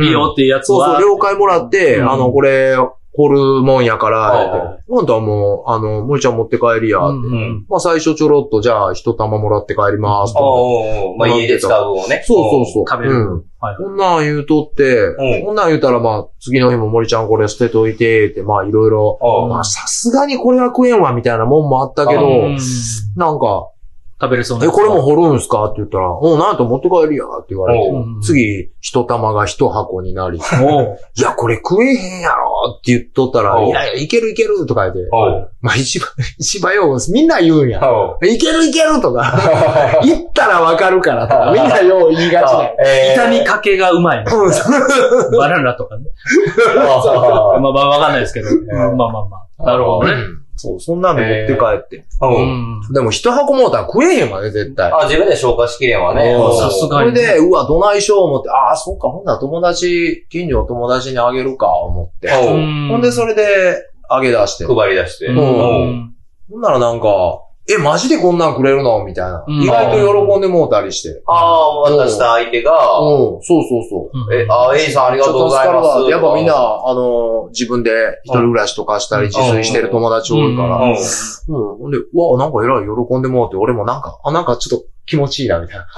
[0.00, 0.86] いいよっていうやつは。
[0.86, 2.74] そうそう、了解もらって、うんあの、これ、
[3.18, 4.82] 掘るもんやから、はいって。
[4.88, 7.66] ほんとはもう、あの、森ちゃん持って帰りや、うんってうん。
[7.68, 10.38] まあ最初ちょろっと、じゃあ一玉もらって帰りますと。
[10.40, 12.22] おうおうまあ家で使うをね。
[12.24, 12.84] そうそうそう。
[12.88, 13.44] 食べるうん。
[13.60, 13.76] はい。
[13.76, 15.44] こんなん言うとって、うん。
[15.46, 22.58] こんなん言うたらまあ、次の日も森ちゃんこれ捨てといて、って、まあいろいろ、おうまあさすがにこれは食えんわ、みたいなもんもあったけど、うん
[23.16, 23.70] なんか、
[24.20, 25.66] 食べれそうなえ、これも掘るんすか？
[25.66, 35.10] って言ったら、うん、なんと持って帰りや、って言われて、うん次、一玉が一箱になり、おういや、これ食えへんやろって言っとったら、いやいや、いけるいけるとか言って、
[35.60, 36.08] まあ一番、
[36.38, 37.80] 一番よう、みんな言うんや。
[38.22, 39.32] いけるいけるとか、
[40.04, 42.76] 言ったらわかるからとか、みんなよう言いがちだよ。
[42.84, 44.44] えー痛みかけがうまいの。
[44.44, 46.04] うんそうバナナとかね。
[46.78, 48.48] あまあまあわかんないですけど。
[48.72, 49.64] まあまあまあ。
[49.64, 50.14] なるほどね。
[50.58, 51.96] そう、そんなの持って帰って。
[51.98, 52.26] う。
[52.26, 52.92] うんん。
[52.92, 54.90] でも一箱もうたら食えへんわね、絶対。
[54.92, 56.34] あ、自分で消化しきれんわね。
[56.34, 62.28] うんさすがにそれで、うわ、どないしよう思って、ああ、そうか、ほんなら友達、近所の友達にあげるか、思って。
[62.30, 64.66] ほんで、それで、あげ出して。
[64.66, 65.26] 配り出して。
[65.26, 65.40] うんう
[65.86, 66.14] ん
[66.50, 69.04] ほんならなんか、え、マジでこんなんくれるの？
[69.04, 69.44] みたいな。
[69.46, 71.22] うん意外と喜んでもうたりして。
[71.26, 74.34] ああ、渡した相手が、うん、そうそうそう。
[74.34, 76.10] え、あ、エイさんありがとうございます。
[76.10, 77.90] やっぱみんな、あの、自分で
[78.24, 80.76] 一人暮らしとかしたり、うん自炊してる友達多いから。
[80.76, 80.92] うん。
[80.92, 80.96] うん。
[81.78, 85.82] ほんで、うわ、なんかえらい喜んでもうて、俺もなんか、あ、なんかちょっと気持ちいいな、みたいな。
[85.82, 85.88] あ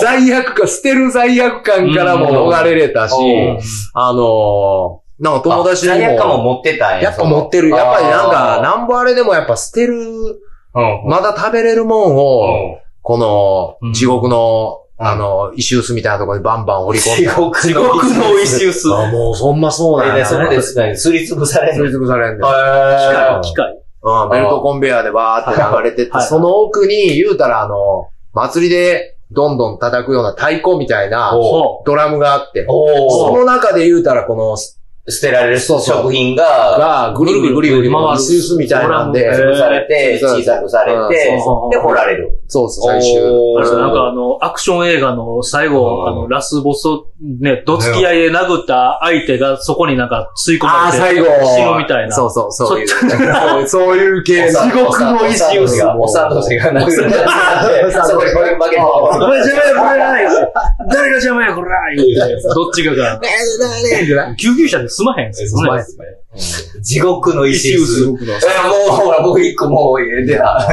[0.00, 3.58] 罪悪感、捨てる罪悪感からも逃れれたし、うん
[3.94, 5.98] あのー、なんか友達にも。
[5.98, 7.02] 罪悪感も持ってたんや。
[7.02, 7.70] やっぱ持ってる。
[7.70, 11.08] やっぱりなんか、なんぼあれでもやっぱ捨てる、うん。
[11.08, 17.32] まだ食べれるもんを、うんこの、うん地獄の、うんあの、石臼みたいなところにバンバン掘り込ん地で。
[17.32, 18.94] 獄地獄の石臼。
[18.94, 20.26] あもうそんまそうなんえ、や。
[20.26, 22.38] それですね、すりつぶされんすりつぶされん。
[22.38, 23.78] 機へ械、機械。
[24.02, 31.32] うん、ベルトコンベヤーでバーって流れてって、はいその奥に言うたらあの、祭りでどんどん叩くような太鼓みたいな
[31.84, 32.64] ドラムがあって。
[32.66, 34.56] その中で言うたらこの、
[35.08, 41.38] 捨てられるそうそう食品が、が、ぐりぐりぐりぐり回るスースみたいなんで、潰されて、小さくされて、
[41.70, 42.40] で、掘られる。
[42.48, 43.22] そうそう、最終。
[43.58, 47.06] あれなんかあの、アクション映画の最後、あの、ラスボスを
[47.40, 51.26] ね、どつき合いで殴った相手がそこになんか吸い込まれて、最後。
[51.54, 52.14] 死ぬみたいな。
[52.14, 53.68] そうそう、そういう。
[53.68, 57.12] そ ういう系地獄の石臼が、おさとしが殴る。
[57.92, 58.82] そこにこれ負けて。
[58.82, 60.24] お前邪魔や、これない
[60.90, 61.70] 誰が邪魔や、これ
[62.54, 63.20] どっちかが。
[64.36, 65.48] 救急車で済まへんすよ。
[66.82, 68.06] 地獄の石臼。
[68.06, 70.68] え、もう、ほら、僕一個もう出た。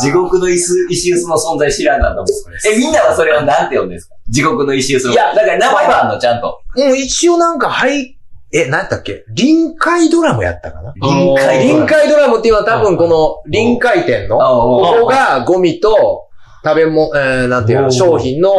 [0.00, 2.26] 地獄の石臼の存在知らんかったもん。
[2.72, 4.14] え、みんなはそれをなんて呼んでんですか？
[4.28, 5.12] 地獄の石臼。
[5.12, 6.60] いや、だから名前はあんの、ちゃんと。
[6.76, 8.18] うん、一応なんか、はい、
[8.52, 9.24] え、なんだっけ？
[9.34, 10.94] 臨海ドラムやったかな？
[11.02, 16.27] 臨海臨海ドラムっていうのは多分この臨海店の、ここがゴミと、
[16.68, 18.54] 食べも、えー、なんていうの、商品の、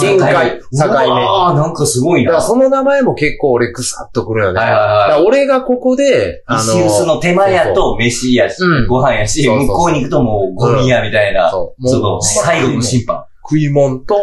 [0.00, 0.94] 臨海、境目。
[0.96, 2.32] ああ、なんかすごいな。
[2.32, 4.58] だからその名前も結構俺くさっとくるよね。
[4.58, 4.88] はいはいはい。
[4.88, 13.24] だから俺がここで、あの、石臼の手前やと飯やし、ご飯やし、向こうに行くともうゴミやみたいな、その、最後の審判。
[13.42, 14.14] 食い物と、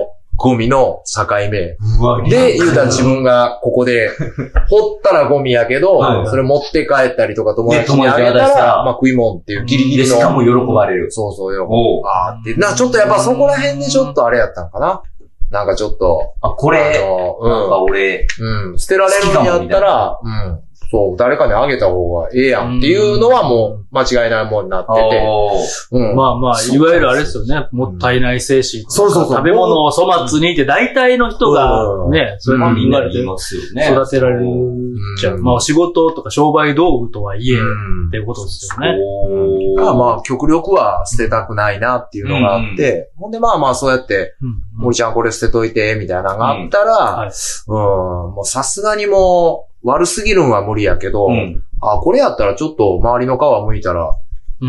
[0.41, 1.77] ゴミの境目。
[2.27, 4.09] で、言うたら自分がここで、
[4.69, 10.15] 掘ったらゴミやけど、 それ持って帰ったりとか友達にあげたら、まあ食い物っていうギリギリの。
[10.15, 11.11] しかも喜ばれる。
[11.11, 11.69] そうそうよ。
[12.05, 12.55] あって。
[12.55, 15.03] な、ちょっとやっぱそこら辺でちょっとあれやったんかな。
[15.51, 16.33] なんかちょっと。
[16.41, 20.59] あ、これ、なんか俺、うん、捨てられるんやったら、うん。
[20.91, 25.25] そう、誰かにあげた方がええやんっていうのはもう間違いないもんになってて。
[25.91, 27.67] うん、まあまあ、いわゆるあれですよね。
[27.71, 28.83] もったいない精神。
[28.89, 29.35] そうそうそう。
[29.37, 34.45] 食べ物を粗末にって大体の人がね、そういうふうに言われて育てられる
[35.17, 35.41] じゃん。
[35.41, 38.97] まあ仕事とか商売道具とはいえ、っていうことですよね。
[39.77, 44.35] まあまあ、極力は捨てたくないなっていうのがあって、ほんでまあまあそうやって、
[44.75, 47.31] 森ちゃんこれ捨てといて、みたいなのがあったら、
[47.67, 47.75] うん、
[48.35, 54.13] もうさすがにもう、悪すぎるんは無理やけど、うん、あ、これやったらちょっと周りの皮むいたら、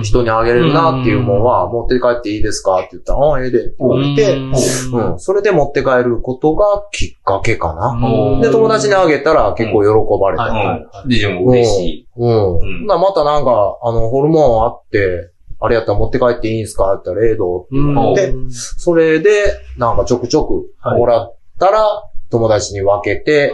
[0.02, 2.78] 人にあげれるなっていうもんは、持って帰っていいですか？
[2.78, 8.40] って言ったら、あ、ええで、って言て、うん、それで持って帰ることがきっかけかな。
[8.40, 11.06] で、友達にあげたら結構喜ばれた。
[11.06, 12.08] で、でも嬉しい。
[12.16, 12.56] うん。
[12.56, 12.86] うん。
[12.86, 16.94] またなんか、あの、ホルモンあって、あれやったら持って帰っていいんすか？
[16.94, 19.44] って言ったら、ええどって言われて、それで、
[19.76, 23.52] なんかちょくちょくもらったら、友達に分けて、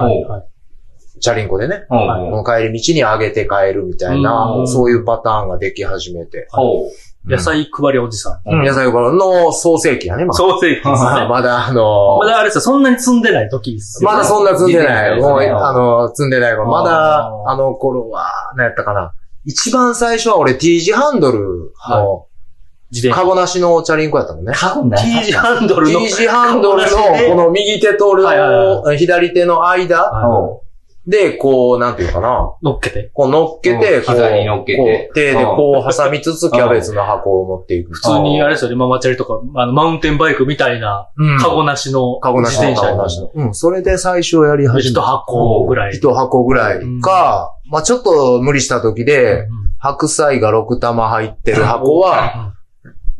[1.18, 6.48] チャリンコでね、うん、帰り道にあげて帰るみたいな、うん、そういうパターンができ始めて。
[7.26, 8.64] 野菜配りおじさん。
[8.64, 10.38] 野菜配りの創世期やね、まだ。
[10.38, 10.96] 創世期ですね。
[11.28, 15.20] まだあのまだあれですよ、そんなに積んでない時ですまだそんな積んでない。
[15.20, 16.70] もう、あの、積んでない頃。
[16.70, 19.12] まだ、あの頃は、何やったかな。
[19.44, 22.26] 一番最初は俺 T 字ハンドルの。
[23.12, 24.52] カゴなしのチャリンコやったもんね。
[24.54, 26.00] カゴなし ?T 字ハンドルの。
[26.00, 28.16] T 字ハンドルの、この右手と
[28.96, 30.10] 左手の間
[31.08, 32.54] で、こう、なんていうかな。
[32.62, 33.10] 乗っけて。
[33.14, 37.94] こう乗っけて、こう、乗っけて手でこう挟みつつキャベツの箱を持っていく。
[37.94, 41.08] 普通にあれですよね、ママチャリとか、あの、マウンテンバイクみたいな、
[41.40, 43.30] カゴなしの、カゴなしの、カゴなしの。
[43.34, 45.00] うん、それで最初やり始めた。
[45.00, 45.92] 一箱ぐらい。
[45.94, 49.46] 一箱ぐらいか、まあちょっと無理した時で、
[49.78, 52.52] 白菜が6玉入ってる箱は、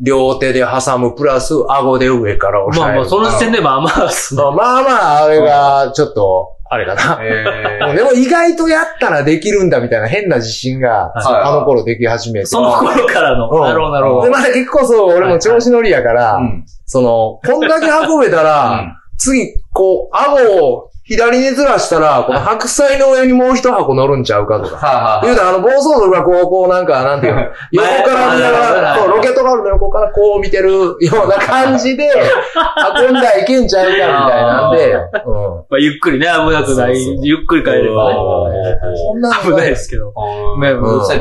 [0.01, 3.01] 両手で挟むプラス、顎で上から押さえる。
[3.01, 4.11] まあまあ、その時点でまあまあ、
[4.53, 7.19] まあまあ、あれが、ちょっと、あれかな。
[7.23, 12.47] えー、でも意外とやったらできるんだみたいな変な自信が、あの頃でき始めて。
[12.47, 13.49] その頃からの。
[13.63, 14.23] なるほど、なるほど。
[14.25, 16.39] で、まだ結構そう、俺も調子乗りやから、
[16.85, 25.21] その、こんだけ運べたら、次、こう、顎を左にずらしたら、この白菜の上にもう一箱乗るんちゃうかとか。
[25.25, 27.41] 言うたら、あの、暴走族がこう、こうなんか、なんていうの、
[27.73, 32.13] 横から見ながら、そう、ロケットガールの横からこう見てるような感じで、
[33.03, 35.01] 運んだらいけんちゃうかみたいなんで、うん。
[35.01, 37.19] まあ、ゆっくりね、危なくない。
[37.23, 38.79] ゆっくり帰ればね。
[38.95, 40.13] そんな危ないですけど。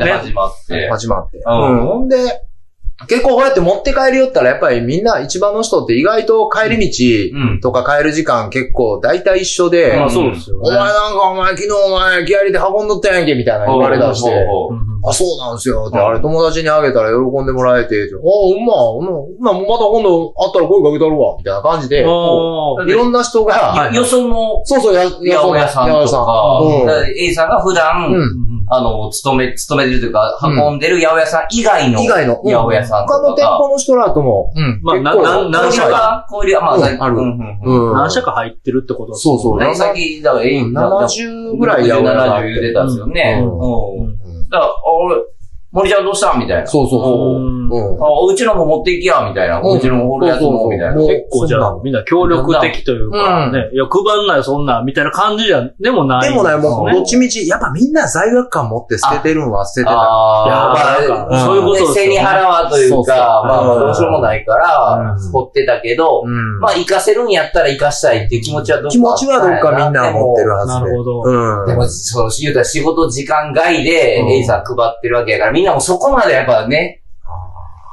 [0.04, 0.90] ね、始まって。
[0.90, 1.38] 始まって。
[1.38, 1.86] うん。
[1.86, 2.16] ほんで、
[3.06, 14.30] 結構こうやって持って帰りよったら、やっぱりみんな一番の人って意外と帰り道とか帰る時間結構大体一緒で、あそうですよ、お前なんかお前昨日お前ギアリで運んどったやんけみたいな言われ出して、
[15.04, 18.66] あ、そうなんですよって、あれ友達にあげたら喜んでもらえて、あ、うん。
[18.66, 26.60] ま、うんま、また今度会ったら声かけたるわ、みたいな感じで、いろんな人が、よその、そうそう、や、八百屋さんとか、
[27.16, 28.12] A さんが普段、
[28.70, 32.02] あの、勤め、勤めてるというか、運んでる八百屋さん以外の。
[32.02, 32.36] 以外の。
[32.42, 33.18] 八百屋さんとか。
[33.20, 34.52] 他の店舗の人らとも。
[34.54, 34.80] うん。
[34.82, 36.26] まあ、な、な、何社か。
[36.30, 37.16] 交流は、まあ、ある。
[37.94, 39.58] 何社か入ってるってことそうそう。
[39.58, 42.42] ね、さっき、だから、70ぐらい八百屋さん。
[42.42, 43.42] 70言うてたんですよね。
[43.42, 44.48] うん。
[44.48, 45.16] だから、俺、
[45.78, 46.34] 森ちゃんどうした？
[46.36, 46.66] みたいな。
[46.66, 48.32] そうそうそう。
[48.32, 49.60] うちのも持っていきや、みたいな。
[49.60, 50.96] うちのもおるやつも、みたいな。
[50.96, 56.30] 結構じゃあ、みんな協力的というか、ね、いや、配んないそんな、みたいな感じじゃ、でもない。
[56.30, 59.92] でもない、もう、どっちみち、やっぱみんな罪悪感持って捨ててるんは捨ててた。
[59.92, 66.24] いや、まあ、そういうこと背に腹はというか、まあまあ、どうしようもないから、掘ってたけど、
[66.60, 70.80] まあ、活かせるんやったら活かしたいっていう気持ちはどっか気持ちはどっかみんな持ってるはずで。
[70.80, 71.22] なるほど。
[71.24, 71.66] うん。
[71.66, 77.02] でも、そう、言うたら仕事時間外で、エイさん配ってるわけやから、みんなもそこまでやっぱね、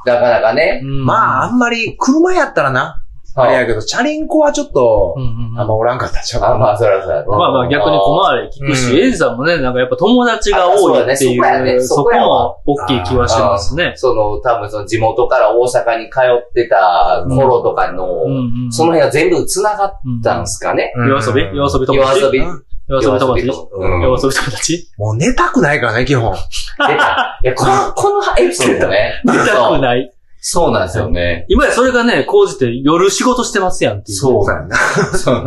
[0.04, 0.80] なかなかね。
[0.82, 3.02] まあ、あんまり、車やったらな、
[3.38, 5.14] あれやけど、チャリンコはちょっと、
[5.58, 7.22] あんまおらんかったちゃうあ、まあ、そらそら。
[7.26, 13.92] まあまあ逆に小回り聞くし、エイジさんもね、なんかやっぱ友達が多いっていう、そこも大きい気はしますね。
[13.96, 18.22] その、多分その地元から大阪に通ってた頃とかの、
[18.70, 20.94] その辺が全部繋がったんすかね。
[20.96, 21.42] 夜遊び？
[21.42, 22.20] 夜遊び友達？
[22.22, 22.40] 夜遊び
[22.88, 25.16] 夜遊び友達夜遊び友達もう。
[25.16, 26.34] 寝たくないからね、基本。
[26.34, 27.40] 出た。
[27.42, 29.20] いや、この、このエピソードね。
[29.24, 30.12] 寝たくない。
[30.48, 30.70] そう。
[30.70, 31.44] なんですよね。
[31.48, 34.18] 今やそれがね、講じて夜仕事してますやんっていう。
[34.18, 34.48] そう。
[34.48, 34.76] やな。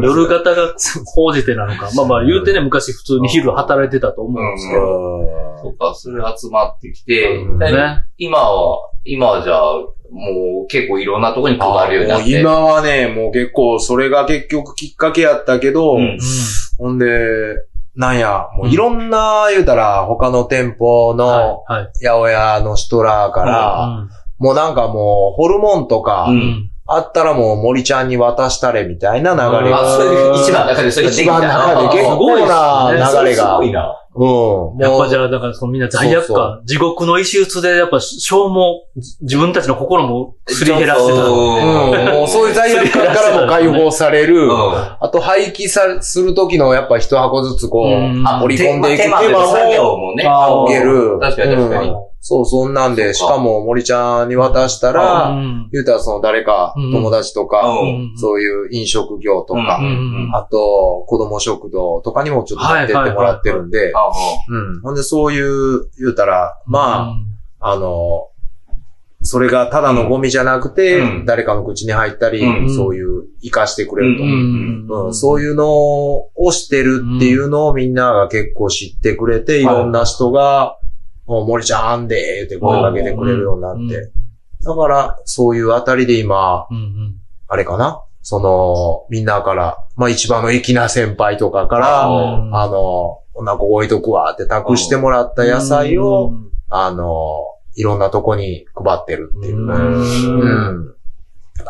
[0.04, 0.74] 夜型が
[1.16, 1.90] 講じてなのか。
[1.96, 2.44] まあまあ言う。
[2.44, 4.44] てね、昔普通に昼働いてたと思う。
[4.44, 4.82] んですけど。
[5.62, 5.78] そう。
[5.78, 9.74] か、それ集まってきて、ね、今は、今はじゃあ、
[10.12, 10.68] もう。
[10.68, 12.04] 結構いろんなとこに配るよう。
[12.04, 12.40] になって。
[12.42, 13.32] 今はね、もう。
[13.32, 16.00] 結構それが結局きっかけやったけど、う。
[16.00, 16.18] ん、
[16.80, 17.06] ほんで、
[17.96, 24.08] なんや、もういろんな、言うたら、他の店舗の、八百屋の人らから、
[24.38, 26.30] もうなんかもう、ホルモンとか、
[26.88, 30.34] あったらもう森ちゃんに渡したれみたいな流れが。
[30.42, 32.92] 一番中でそれが一番中で結構な
[33.24, 33.60] 流れが。
[34.22, 34.78] うん。
[34.82, 38.80] やっぱじゃあ、だからそのみんな罪悪感、地獄の石打でやっぱ消耗、
[39.22, 41.24] 自分たちの心もすり減らしてた。
[41.24, 41.30] うん。
[41.30, 44.50] もうそういう罪悪感からも解放される。
[44.52, 51.18] あと廃棄さ、する時のやっぱ一箱ずつこう、折り込んでいく手間もね、あげる。
[51.22, 51.94] 確かに確かに。
[52.22, 55.36] そう、そんなんで、しかも森ちゃんに渡したら、
[55.72, 57.64] 言うたらその誰か、友達とか、
[58.18, 59.80] そういう飲食業とか、
[60.34, 63.94] あと、子供食堂とかにもちょっと持ってってもらってるんで、
[64.84, 67.14] ほんでそういう、言うたら、ま
[67.60, 68.28] あ、あの、
[69.22, 72.42] それがただのゴミじゃなくて、誰かの口に入ったり、
[72.74, 75.14] そういう活かしてくれると、うん。
[75.14, 80.79] そういうのをしてるっていうのをみんなが結構知ってくれて、いろんな人が、
[81.30, 84.12] もう森ちゃんでーって声かけてくれるようになって。
[84.66, 86.68] だから、そういうあたりで今、
[87.48, 88.04] あれかな？
[88.24, 96.34] その、みんなから、まあ一番の粋な先輩とかから、あの、こんなこ置いとくわって託してもらった野菜を、
[96.70, 99.58] あの、いろんなとこに配ってるっていう。
[99.58, 100.96] うん。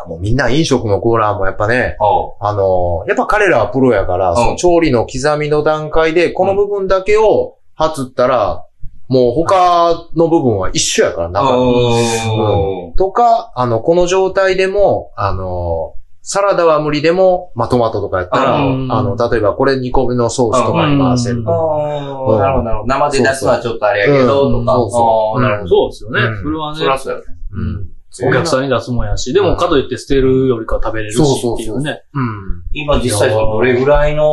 [0.08, 1.98] もうみんな飲食のコーラーもやっぱね、
[2.40, 8.66] あの、やっぱ彼らはプロやから、その調理の刻みの段階で、この部分だけを、はつったら、
[9.10, 21.44] もう他の部分は一緒やから、中うん、とか、あの、この状態でも、あの、サラダは無理でも、まあ、トマトとかやったら、あの、例えばこれ煮込みのソースとかに回せる。
[21.44, 22.86] なるほど、なるほど。
[22.86, 24.74] 生で出すのはちょっとあれやけど、とか。
[24.74, 25.42] そうそう。
[25.42, 25.70] なるほど。
[25.70, 26.20] そうですよね。
[26.44, 26.78] それはね。
[26.78, 27.26] そりゃそうやね。
[27.52, 28.30] うん。
[28.30, 32.04] お客さんに出すもんやし、でも、かといって捨てるよりか食べれるしっていうね。
[32.14, 32.64] うん。
[32.74, 34.24] 今実際どれぐらいの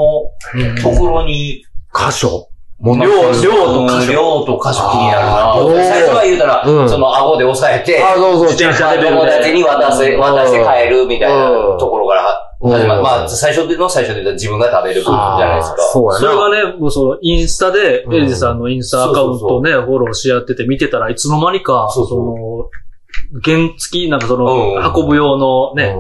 [0.83, 1.65] ところに、
[1.95, 2.49] 箇所
[2.95, 4.13] 量、量と箇所。
[4.13, 5.85] 量と箇所気になるな。
[5.91, 12.23] 最初は言うたら、その顎で押さえて、あ、そうそう、自転車で友達に渡せ、渡して帰るみたいなところから
[12.63, 13.03] 始まる。
[13.03, 15.83] まあ、最初での最初で自分が食べる部分じゃないですか。
[15.93, 22.69] そうやそれがね、もうその、インスタで、エリジさんのインスタアカウントね、フォローし合ってて見てたらいつの間にか、その、
[23.45, 25.95] 原付き、なんかその、運ぶ用のね、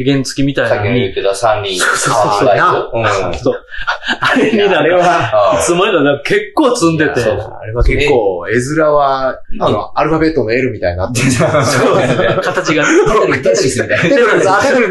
[0.00, 1.00] 原付きみたいなのに。
[1.00, 1.76] 言ってた三輪。
[1.78, 2.14] そうそう
[3.34, 3.54] そう。
[4.20, 7.20] あれになれば、いつもにか結構積んでて。
[7.20, 11.30] あれは結構、絵面は、あの、アルファベットの L みたいになってる。
[11.32, 12.38] そうですね。
[12.42, 12.84] 形が。
[12.84, 14.02] テトリスみたいな。
[14.04, 14.90] テトリス、 あ、テトリス、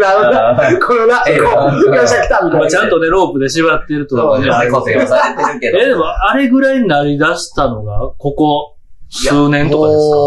[0.86, 2.68] このな、こう、よっしゃ来たみたいな。
[2.70, 4.34] ちゃんとね、ロープで縛ってると。
[4.34, 5.78] あれ固定されてるけど。
[5.80, 8.74] え、でも、あれぐらいになり出したのが、ここ、
[9.10, 10.18] 数年とかですか？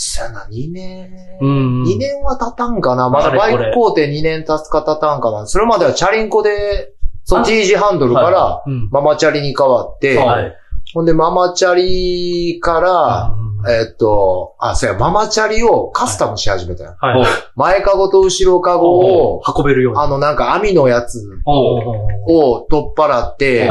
[0.00, 3.10] そやな、2年、うん、2年は経たんかな？
[3.10, 5.44] まだバイク工程2年経つか経たんかな？
[5.46, 6.94] それまではチャリンコで、
[7.24, 10.54] その T 字ハンドルから、ママチャリに変わって、はい、
[10.94, 13.34] ほんでママチャリから、
[13.68, 16.96] えっと、あ、そうや、ママチャリをカスタムし始めたよ。
[17.00, 17.26] はい、
[17.56, 20.00] 前かごと後ろかごを、運べるように。
[20.00, 23.68] あの、なんか網のやつを取っ払って、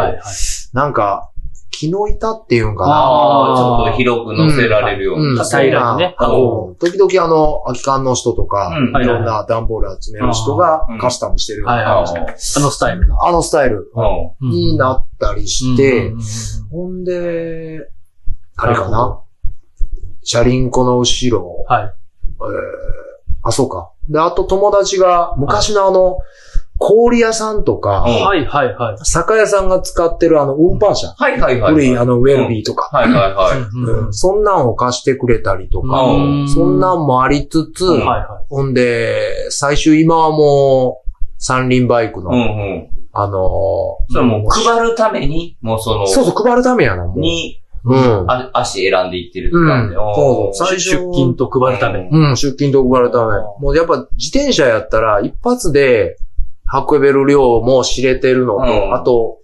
[0.74, 1.32] なんか、
[1.78, 2.92] 木の板っていうんかな。
[2.92, 5.44] ああ、ちょっと広く乗せられるような。
[5.44, 6.16] 平らにね。
[6.18, 12.00] 時々あの、空き缶の人とか、いろんな段ボール集める人がカスタムしてるような。
[12.00, 13.08] あのスタイル。
[13.22, 13.92] あのスタイル
[14.42, 16.14] になったりして、
[16.72, 17.88] ほんで、
[18.56, 19.22] あれかな。
[20.24, 21.64] 車輪子の後ろ。
[21.68, 21.84] はい。
[21.84, 21.94] えー、
[23.44, 23.92] あ、そうか。
[24.10, 26.18] で、あと友達が、昔のあの、
[26.78, 28.98] 氷屋さんとか、はいはいはい。
[29.04, 31.08] 酒屋さんが使ってるあの、運搬車。
[31.18, 31.74] はいはいはい。
[31.74, 32.90] 古いあの、ウェルビーとか。
[32.96, 33.60] はいはいはい。
[33.60, 34.14] うん。
[34.14, 35.88] そんなんを貸してくれたりとか、
[36.54, 38.46] そんなんもありつつ、はいはい。
[38.50, 41.10] ほんで、最終今はもう、
[41.40, 42.90] 三輪バイクの、うんうん。
[43.20, 48.26] あのそれもう配るために、もうその、そうそう、配るためやな、に、うん。
[48.30, 50.68] あ足選んでいってるって感じ、うん、そうそう。
[50.68, 52.08] 最出勤と配るため。
[52.12, 53.34] うん、出勤と配るため。
[53.60, 56.18] もうやっぱ自転車やったら一発で
[56.72, 59.40] 運べる量も知れてるのと、うん、あと、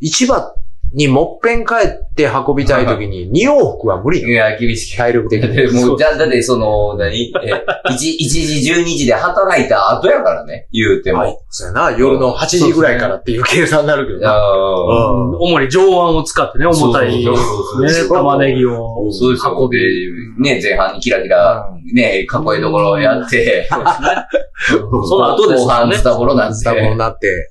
[0.00, 0.54] 市場
[0.92, 4.22] にもっぺん帰って運びたいときに、二往復は無理。
[4.22, 4.96] いや、厳しい。
[4.96, 5.48] 体力的に。
[5.84, 7.32] もう、じゃだってその、何？
[7.44, 7.52] え、
[7.90, 11.18] 1, 1時、12時で働いた後やからね、言うても。
[11.18, 14.34] はい、そうやな、夜の8時ぐらいからっていう計算になるけどな。
[14.38, 17.30] うん、主に上腕を使ってね、重たい、ね、
[18.08, 19.10] 玉ねぎを
[19.58, 19.78] 運び。
[20.38, 24.08] ね、前半にキラキラ、ね、かっこいいところをやって、そうですね。
[25.08, 25.66] その後ですね。
[25.66, 27.50] 後半ズタボロなんズタボロになって。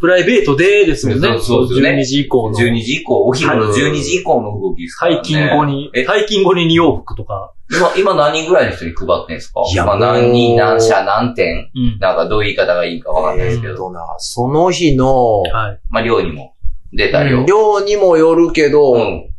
[0.00, 1.38] プライベートでですもんね。
[1.40, 1.90] そうですね。
[1.90, 2.58] 12時以降の。
[2.58, 5.16] 12時以降、お昼の12時以降の動きですかね。
[5.16, 7.52] 退勤後に、退勤後に2往復とか。
[7.70, 9.60] 今、今何人ぐらいの人に配ってんですか？
[9.70, 13.92] いや、まあ何人、何社、何点、うん、なんかどういう言い方がいいかわかんないですけど。
[13.92, 15.80] な、その日の、はい。
[15.90, 16.54] まあ量にも
[16.92, 17.44] 出た量。
[17.44, 19.30] 量にもよるけど、うん、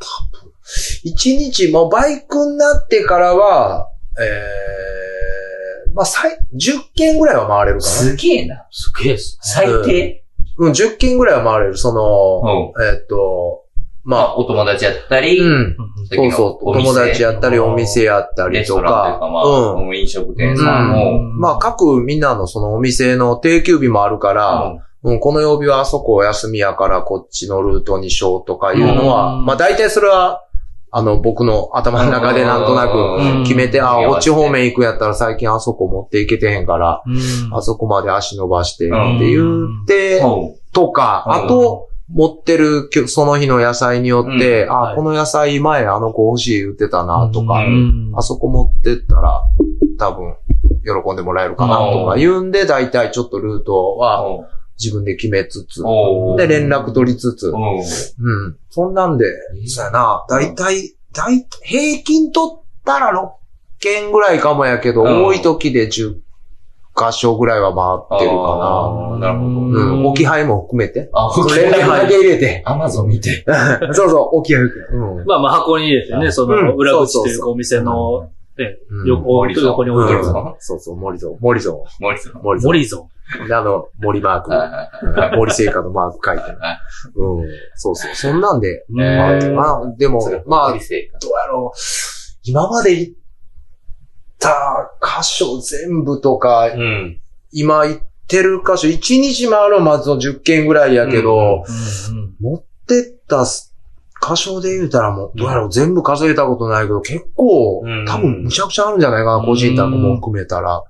[1.04, 3.90] 一日、もうバイクになってからは、
[4.20, 7.92] えー、まあ、最、10件ぐらいは回れるかな。
[7.92, 8.66] すげえな。
[8.72, 10.24] すげえっす、最低、
[10.58, 11.78] うん、うん、10件ぐらいは回れる。
[11.78, 13.66] その、うん、えー、っと、
[14.04, 15.78] まあ、お友達やったり、うん。
[16.12, 16.70] そうそう。
[16.70, 18.82] お友達やったり、お店やったりとか。
[18.82, 21.12] かまあ、うん、飲食店さんも。
[21.12, 30.46] うん、まあ、各みんなのそのお店の定休日もあるから、うん、この曜日はあそこお休みやからこっちのルートにしようとかいうのは、まあ大体それは
[30.94, 37.02] あの、僕の頭の中でなんとなく決めて、あ、こっち方面行くやったら最近あそこ持っていけてへんから、
[37.54, 40.22] あそこまで足伸ばしてって言って、
[40.74, 47.64] とか、あと、持ってる、その日の野菜によって、あ、この野菜前あの子欲しい言ってたなとか、
[48.16, 49.42] あそこ持ってったら、
[49.98, 50.36] 多分、
[50.84, 54.26] 喜んでもらえるかなとか言うんで、だいたいちょっとルートは、
[54.82, 55.84] 自分で決めつつ、
[56.38, 58.58] で、連絡取りつつ、うん。
[58.70, 59.26] そんなんで、
[59.68, 63.30] そうやな、だいたい、だい、平均取ったら6
[63.80, 66.16] 件ぐらいかもやけど、多い時で10
[66.96, 67.74] 箇所ぐらいは
[68.10, 69.30] 回ってるかな。
[69.30, 69.50] なるほど。
[69.50, 70.06] うん。
[70.06, 71.10] 置き配も含めて。
[71.14, 72.62] あ、置き配だけ入れて。
[72.66, 73.46] アマゾン見て。
[73.94, 74.64] そうそう、置き配。
[74.64, 75.26] うん。
[75.26, 80.24] まあまあ箱に入れてね、その裏口というかお店の、ね、横、横に置いてる。
[80.60, 81.32] そうそう、森蔵。
[81.40, 81.76] 森蔵。
[82.00, 82.60] 森蔵。
[82.60, 83.04] 森蔵。
[83.48, 85.38] で、あの、森マーク。
[85.38, 86.58] 森製菓のマーク書いてる。
[87.16, 87.48] うん。
[87.76, 88.16] そうそう。
[88.16, 88.86] そんなんで。
[88.90, 89.40] まあ、
[89.98, 91.78] でも、まあ、どうやろう。
[92.44, 93.14] 今まで行っ
[94.40, 101.64] た箇所全部とか、うん、今行ってる箇所、1日回るまずの10件ぐらいやけど、
[102.40, 110.78] 持ってった箇所で言うたらもう、どうやろう、全部数えたことないけど、結構、多分むちゃくちゃあるんじゃないかな、個人宅も含めたら。
[110.78, 110.84] うん、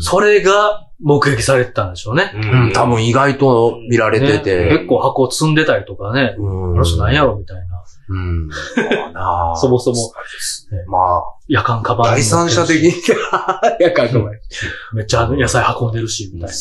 [0.00, 2.32] それが目撃されてたんでしょうね。
[2.34, 2.38] う
[2.70, 4.64] ん、多分意外と見られてて。
[4.66, 6.34] ね、結構箱積んでたりとかね。
[6.38, 6.74] うん。
[6.74, 7.84] あの人何やろみたいな。
[8.08, 8.48] うん。
[9.56, 10.12] そもそも。
[10.88, 11.22] まあ。
[11.48, 12.12] 夜間カバン。
[12.12, 12.92] 第三者的に
[13.80, 14.32] 夜間カバン。
[14.94, 16.54] めっちゃ野菜運んでるし、みたいな。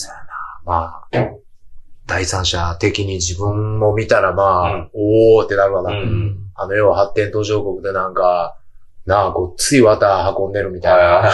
[0.66, 1.44] まあ。
[2.06, 5.91] 第三者的に自分も見たらまあ、うん、おーってなるわな。
[5.91, 8.58] うん、あの要は発展途上国でなんか、
[9.06, 11.30] なあ、ごっつい綿運んでるみたいな。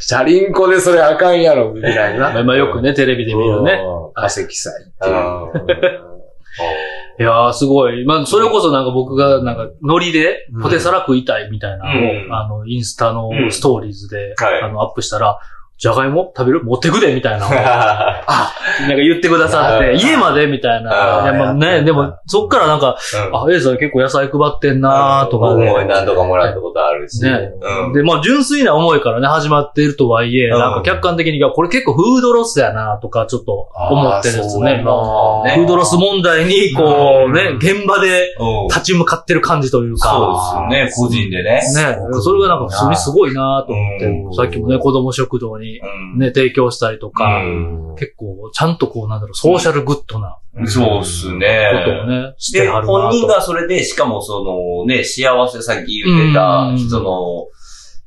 [0.00, 2.42] 車輪子でそれあかんやろ、みたいな。
[2.42, 3.80] まあよくね、テレビで見るね。
[4.14, 6.14] 化石祭っていう。
[7.20, 8.04] いやー、すごい。
[8.04, 15.38] まあ、それこそなんか僕が、なんか、ノリで、ポテサラ食いたいみたいなのを、うん、あの、インスタのストーリーズで、うん、あの、アップしたら、
[15.84, 16.64] じゃがいも食べる？
[16.64, 17.44] 持ってくでみたいな。
[18.26, 20.90] あ、なんか言ってくださって、家までみたいな。
[21.24, 22.96] いや、まあね、でも、そっからなんか、
[23.34, 25.84] あ、エイさん結構野菜配ってんなとかね。
[25.86, 27.22] 何とかもらったことあるし。
[27.22, 27.50] ね。
[27.94, 34.82] で、まあ、純粋な思いからね、始まっているとはいえ、なんか客観的に、これ結構フードロスやなとか、ちょっと思ってるんですね。
[34.82, 38.34] フードロス問題に、こう、ね、現場で
[38.68, 40.10] 立ち向かってる感じというか。
[40.10, 41.54] そうですよね、個人でね。
[41.54, 41.62] ね。
[42.20, 45.80] それがなんか普通にすごいなと思って、さっきもね、子供食堂に
[46.16, 47.42] ね、提供したりとか、
[47.98, 51.70] 結構、ちゃんとこう、なんだろう、ソーシャルグッドな、そうっすね。
[51.84, 57.48] ことをね、してはるな本人がそれで、しかもそのね、幸せさっき言ってた人の、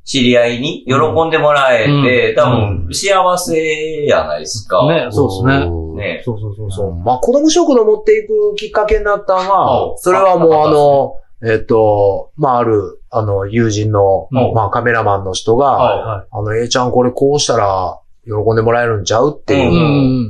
[0.08, 0.95] 知り合いに喜
[1.28, 4.88] んでもらえて、多分幸せやないですか。
[4.88, 5.70] ね、そうですね。
[5.98, 6.22] ね。
[6.24, 6.95] そうそうそうそう。
[6.95, 16.26] まあ、子供食堂持っていくきっかけになったのは、それはもうあの、えっ、と、まあ、ある、あの、友人の、うんまあ、カメラマンの人が。
[16.32, 19.71] あの、A ちゃんこれこうしたら、喜んでもらえるんちゃうっていう。
[19.71, 19.75] う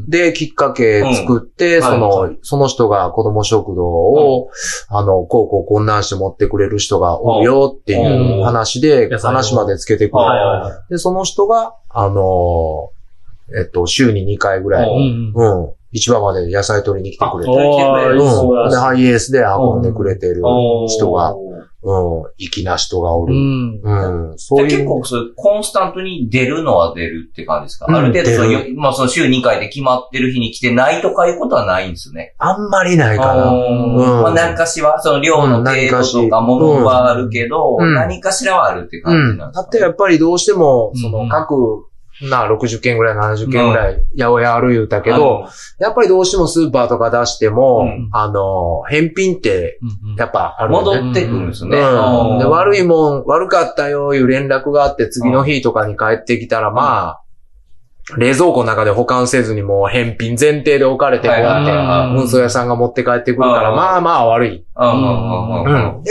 [0.05, 0.09] ん。
[0.09, 4.51] で、きっかけ作って、うんその、はその人が子供食堂を、
[4.89, 10.23] あの、こうこうこんなんして持ってくれる人がおるよっていう話で、話までつけてくる。
[10.89, 12.97] で、その人が、あのー
[13.59, 18.71] えっと、週に2回ぐらい、うん市場まで野菜取りに来てくれて、うん。
[18.71, 20.43] ハイエースで運んでくれてる
[20.87, 21.33] 人が、
[21.83, 23.35] うん、粋な人がおる。
[23.35, 23.81] うん。
[23.81, 24.67] うん、そういう。
[24.67, 32.33] で結構そうコンスタントに出るのは出るって感じですか、うんある程度その出よ、まあその週2回で決まってる日に来てないとかいうことはないんですね。
[32.39, 33.49] あんまりないかな。
[33.49, 39.37] うんうんまあ何かしは、その量の程度とかものはあるけど、うん何かしらはあるってう感じん。
[39.37, 41.85] なんですか、だってやっぱりどうしても、うんその各、
[42.21, 45.47] な、60件ぐらい、70件ぐらい、やおやある言うたけど、
[45.79, 49.79] やっぱりどうしてもスーパーとか出しても、うんあの、返品って、
[50.17, 50.99] やっぱあるよね。
[51.01, 51.77] 戻ってくるんですね。
[51.77, 52.39] うん。
[52.39, 52.77] で、悪い。
[52.77, 57.21] いもん、悪かったよ、いう連絡があって、次の日とかに帰ってきたら、まあ、
[58.15, 62.09] 冷蔵庫の中で保管せずにもう返品前提で置かれて、こうはいはいやはい。
[62.11, 62.67] って、運送屋さん。
[62.67, 63.75] が持って帰ってくるから、うん。
[63.75, 64.51] まあまあ悪い。
[64.59, 64.93] でまあ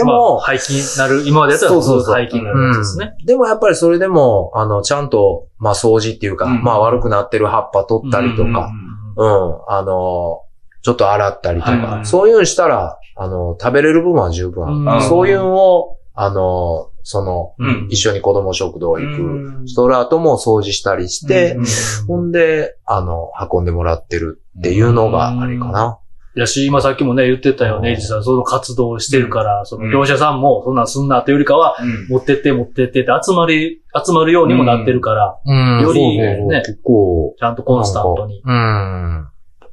[0.05, 3.15] も、廃棄になる、今までやったらそうそうそう廃棄になるやつですね。
[3.25, 5.09] でもやっぱりそれでも、あの、ちゃん。
[5.09, 6.63] と、まあ掃除っていうか、うん。
[6.63, 8.53] まあ悪くなってる葉っぱ取ったりとうん。
[8.53, 8.71] か、
[9.17, 10.43] うん、あの、
[10.83, 14.85] ちょっと洗ったりとはか、いそういうのしたら、あの、食べれる分は十分。
[14.85, 15.03] うん。
[15.03, 17.87] そういうのを、あの、その、うん。
[17.89, 19.23] 一緒に子供食堂行く。
[19.23, 19.65] うん。
[19.65, 21.65] 人らとも掃除したりして、うん。
[22.09, 26.01] ほんで、あの、運んでもらってるっていうのがあれかな。
[26.35, 32.09] やし、今さっきもね、言ってたよね、エイジさん、その活動をしてるから、その業者さんも、そんなんすんなというよりかは、うん。
[32.09, 35.83] 持ってって持ってってって集まり、集まるようにもなってるから、うん。
[35.83, 38.43] よりね結構、ちゃんとコンスタントに。
[38.45, 39.29] うん。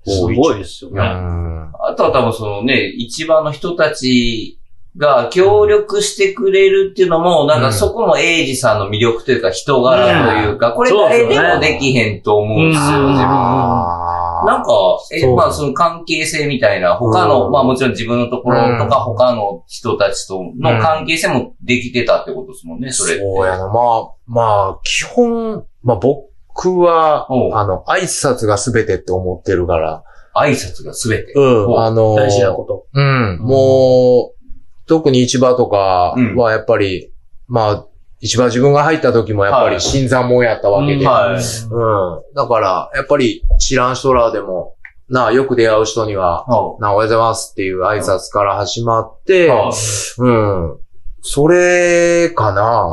[0.05, 1.01] すごいですようね。
[1.01, 1.71] ん。
[1.81, 4.59] あとは多分そのね、市場の人たち
[4.95, 13.27] が協力してくれるっていうのも、なんかそこもエイジさんの魅力というか人柄というか、これ誰でもできへんと思うんですよ、うん自分。
[13.27, 14.71] あなんか、
[15.11, 23.23] え、まあその関係性みたいな、他の、うんまあもちろん自分のところとかうん他の人たちとの関係性もできてたってことですもんね、それって。
[23.23, 23.67] そうやな。
[23.67, 30.03] まあ、まあ、基本、まあ僕はあの、挨拶が全てって思ってるから。
[30.35, 31.33] 挨拶が全て。
[31.35, 31.79] うん。
[31.79, 32.87] あの、大事なこと。
[32.93, 33.39] うん。
[33.39, 34.42] もう、
[34.87, 37.11] 特に市場とかはやっぱり、
[37.47, 37.85] まあ、
[38.19, 41.05] 市場自分が入った時もやっぱはいり新参者やったわけで。
[41.05, 41.41] はい。
[41.41, 42.35] うん。
[42.35, 44.75] だから、やっぱり知らん人らでも、
[45.09, 49.71] なあ、よく出会う人には、はなあ、おはようございますっていう挨拶から始まって、は
[50.17, 50.77] うん。
[51.21, 52.87] それかな。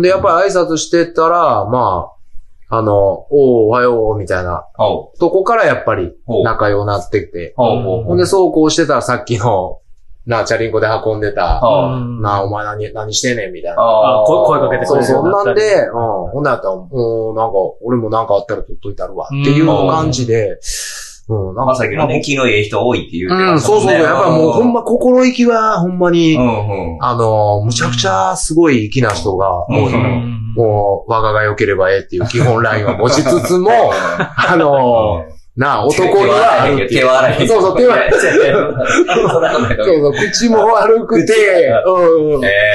[0.00, 2.10] で、やっぱり挨拶してったら、ま
[2.68, 6.44] あ、あの、おうおはよう、みたいな、ほとこからやっぱりう。
[6.44, 9.79] 仲良くなってきて、ほんで、そうこうしてたらさっきの、
[10.26, 12.20] なあ、チャリンコで運んでた、はうん。
[12.20, 13.76] なあ、お前何、何してんねん、みたいな。
[13.80, 15.28] あ声声かけてくれるそうそう。
[15.28, 15.92] ようになんで、うん。
[16.30, 17.52] ほんなやったら、うん、なんか、
[17.82, 20.60] 俺もなんかあったら取っといたるわ、っていう感じで、
[21.28, 24.00] うん、なんまさきのね、気のいい人多いって言うてうん、そうそうそう。
[24.02, 26.98] やっぱもうほんま心意気はほんまに、うんうん。
[27.00, 29.74] あの、むちゃくちゃすごい粋な人が、うん。
[29.74, 30.54] もうん。
[30.56, 33.70] もう、我がが良ければええっていう基本ラインは持ちつつも、
[34.36, 35.24] あの、
[35.60, 36.88] なあ、男にはあるっていう。
[37.00, 37.46] 手は荒い。
[37.46, 38.10] そうそう、手は荒い。
[38.12, 38.20] そう
[40.00, 41.32] そう、口も悪くて、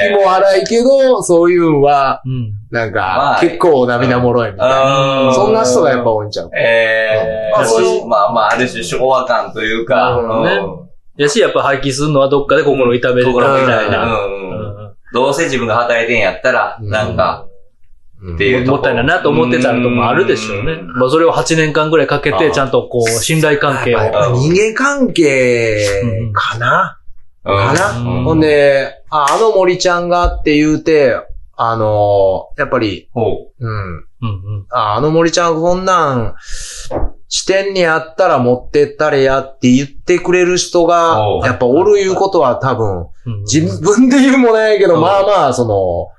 [0.06, 2.52] 気も荒いけど、そういうんは、うん。
[2.70, 5.20] なんまかあ、結構涙もろいみたいな。
[5.22, 6.50] うんそんな人がやっぱ多いんちゃう。
[6.56, 10.20] ええまあそうー、まあまあ、ある種昭和感というか、
[11.16, 13.80] やし、やっぱ廃棄するのはどっかで心痛める心みみたいな。
[13.80, 14.04] たいな。
[14.04, 14.76] うんうん
[15.12, 17.45] どうせ自分が働いてんやったら、うんなんか、うん
[18.34, 18.76] っていうとこ。
[18.76, 20.72] もったいないなと思ってたのもあるでしょうね。
[20.72, 20.82] う。
[20.82, 20.86] ん。
[20.98, 24.00] まあそれを8年間ぐらいかけて、ちゃんとこう、信頼関係を。
[24.36, 25.78] 人間関係
[26.32, 26.98] かな、
[27.44, 28.24] かな、うん。
[28.24, 31.16] ほんで、あ、あの森ちゃんがって言うて、
[31.58, 33.66] あのやっぱり、ほう。
[33.66, 34.06] うん。
[34.22, 34.28] うんう
[34.60, 34.66] ん。
[34.70, 36.34] あ、あの森ちゃんこんなん、
[37.28, 45.00] 支店にあったら持ってったれやって言ってくれる人がやっぱおるいうことは多分、うん自分で言うもないけど、うん。
[45.00, 46.15] まあまあ、その、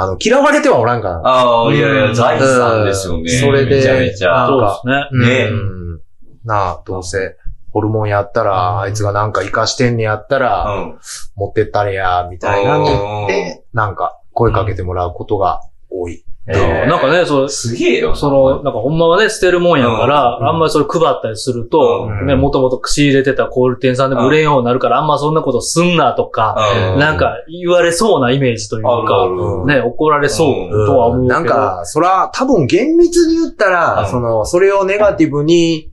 [0.00, 1.20] あの、嫌われてはおらんかな。
[1.24, 3.20] ああ、いやいうんや、財産ですよね。
[3.20, 4.46] うんそれでめちゃめちゃ。
[4.46, 5.08] そうですね。
[5.12, 6.00] うんね
[6.44, 7.36] なあ、どうせ、
[7.72, 10.98] ホルモンやったら、あいつがなんか活かしてんねやったら、うん。
[11.36, 12.86] 持ってったれや、みたいなっ
[13.28, 15.60] て、なんか、声かけてもらうことが
[15.90, 16.24] 多い。
[16.52, 18.14] えーなんかね、そう、すげえよ。
[18.14, 20.48] その、なんかほんまはね、捨てるもんやから、うん。
[20.48, 22.26] あんまりそれ配ったりすると、うん。
[22.26, 26.56] ね、もともと仕入れてた小売店さんでも売れんようになるから、あんまそんなことすんなとか、
[26.94, 26.98] うん。
[26.98, 31.34] なんか言われそうなイメージというか、るね、怒られそうとは思うけど。
[31.34, 34.08] なんか、そら、多分厳密に言ったら、うん。
[34.08, 35.90] その、それをネガティブに、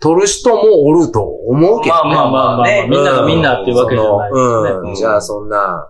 [0.00, 2.14] 取る人もおると思うけどね。
[2.14, 4.70] まあまあまあまあ、みんながみんなっていうわけじゃないですね。
[4.90, 4.94] うん。
[4.94, 5.88] じゃあそんな、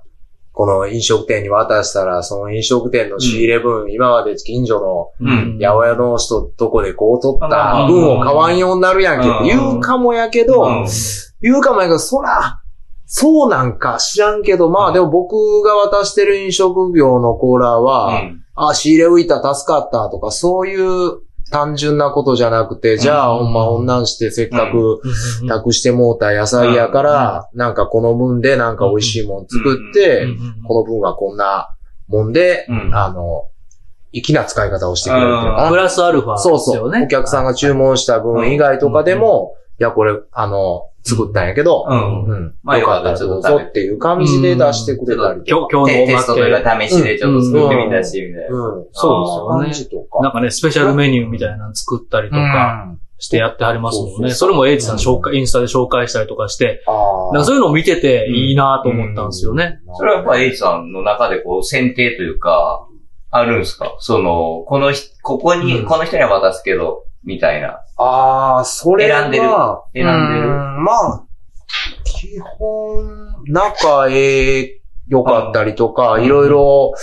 [0.55, 4.79] この飲食店に渡したら、その飲食店の仕入れ分、今まで近所
[5.21, 5.27] の、
[5.61, 10.85] 八百屋の人とこでこう取った分を買わんようになるやんけって言うかもやけど、
[11.43, 12.61] 言うかもやけど、そら、
[13.05, 18.23] そうなんか知らんけど、まあでも僕が渡してる飲食業のコーラーは、
[18.55, 25.03] あ、仕入れ浮いた助かったとか、そういう単純なことじゃなくて、じゃあ、ほんま、女んしてせっかく
[25.49, 30.27] 託してもうた野菜やから、なんかこの分でなんか美味しいもん作って、
[30.66, 31.75] この分はこんな
[32.09, 33.49] もんで、あの、
[34.12, 36.89] 粋な使い方をしてくれるっていうかプラスアルファ、そうそう。
[36.89, 42.25] お客さんが注文した分以外とかでも、いや、これ、あの、作ったんやけど、うん。
[42.25, 42.55] うん。
[42.63, 43.81] まあよかったらどうぞって。
[43.81, 45.43] いう感じで出してくれたり。
[45.47, 46.81] 今日、今日のテストとか。
[46.81, 48.57] 試しでちょっと作ってみたし、みたいな。
[48.57, 48.87] うん。
[48.93, 50.03] そうですよね。
[50.23, 50.41] なんか。
[50.41, 54.31] ね、スペシャルメニューみたいなの作ったりとか、してやってはりますもんね。
[54.31, 56.49] それもエイジさん紹介、インスタで紹介したりとか。
[56.49, 57.45] して、なんか。
[57.45, 59.81] そういうのを見てていいなと思ったんですよね。
[59.95, 62.87] それはやっぱエイジさんの中でこう選定というか、
[63.31, 63.97] あるんですか。
[63.99, 67.81] その、このここに、この人には渡すけど、みたいな。
[67.97, 69.21] ああ、それは。
[69.21, 69.45] 選んでる。
[69.93, 70.49] 選んでる。
[70.49, 71.27] まあ、
[72.05, 76.95] 基本、仲ええ良かったりとか、いろいろ、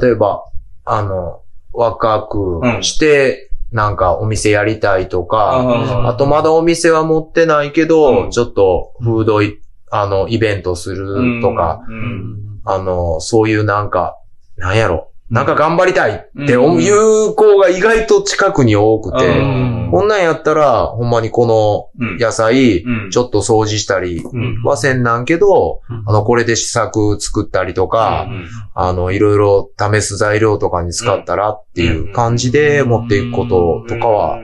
[0.00, 0.44] 例えば、
[0.84, 1.42] あの、
[1.72, 9.40] 若くして、なんかお店やりたいとか、あとまだお店は持ってないけど、ちょっとフード
[9.90, 11.82] あの、イベントするとか、
[12.64, 14.16] あの、そういうなんか、
[14.56, 19.26] なんやろ、なんか頑張りたいっていう子が意外と近くに多くて、
[19.90, 24.22] こんなんやったら、ほんまにこの野菜、ちょっと掃除したり
[24.64, 28.26] はせんなんけど、あの、これで試作作ったりとか、
[28.74, 34.38] あの、いろいろ試す材料とかに使ったらっていう感じで持っていくこととかは、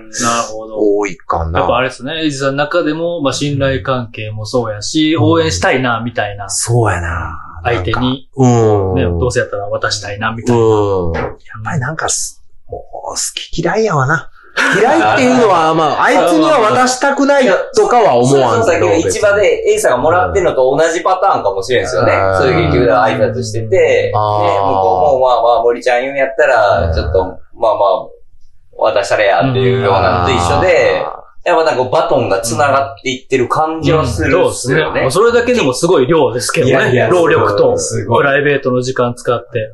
[0.76, 1.60] 多いかな。
[1.60, 6.50] やっぱあれですね、エイジさんの中でも、まあ、信頼関係もそうやし、応援したいな、みたいな。
[6.50, 7.53] そうやな。
[7.64, 8.94] 相手に、うん。
[8.94, 10.62] ね、どうせやったら渡したいな、みたいな。
[10.62, 11.12] うん。
[11.14, 11.24] やっ
[11.64, 12.06] ぱりなんか、
[12.68, 14.30] もう、好き嫌いやわな。
[14.78, 18.86] 嫌いっていうのは、まあ、あいつには渡したくないとかは思わんけど。
[18.86, 22.12] そうそう、市場で A さんがもらってるのと同じパターンかもしれんですよね。
[22.38, 27.24] そういう結局挨拶してて、ね、向こうもまあまあ、森ちゃん言うんやったら、ちょっと、
[27.56, 27.86] まあま
[28.86, 31.04] あ、渡したらやっていうようなのと一緒で、
[31.44, 35.10] やっぱなんかバトンが繋がっていってる感じはする、そうですね。
[35.10, 37.08] それだけでもすごい量ですけどね。
[37.10, 37.76] 労力と、
[38.06, 39.70] プライベートの時間使って。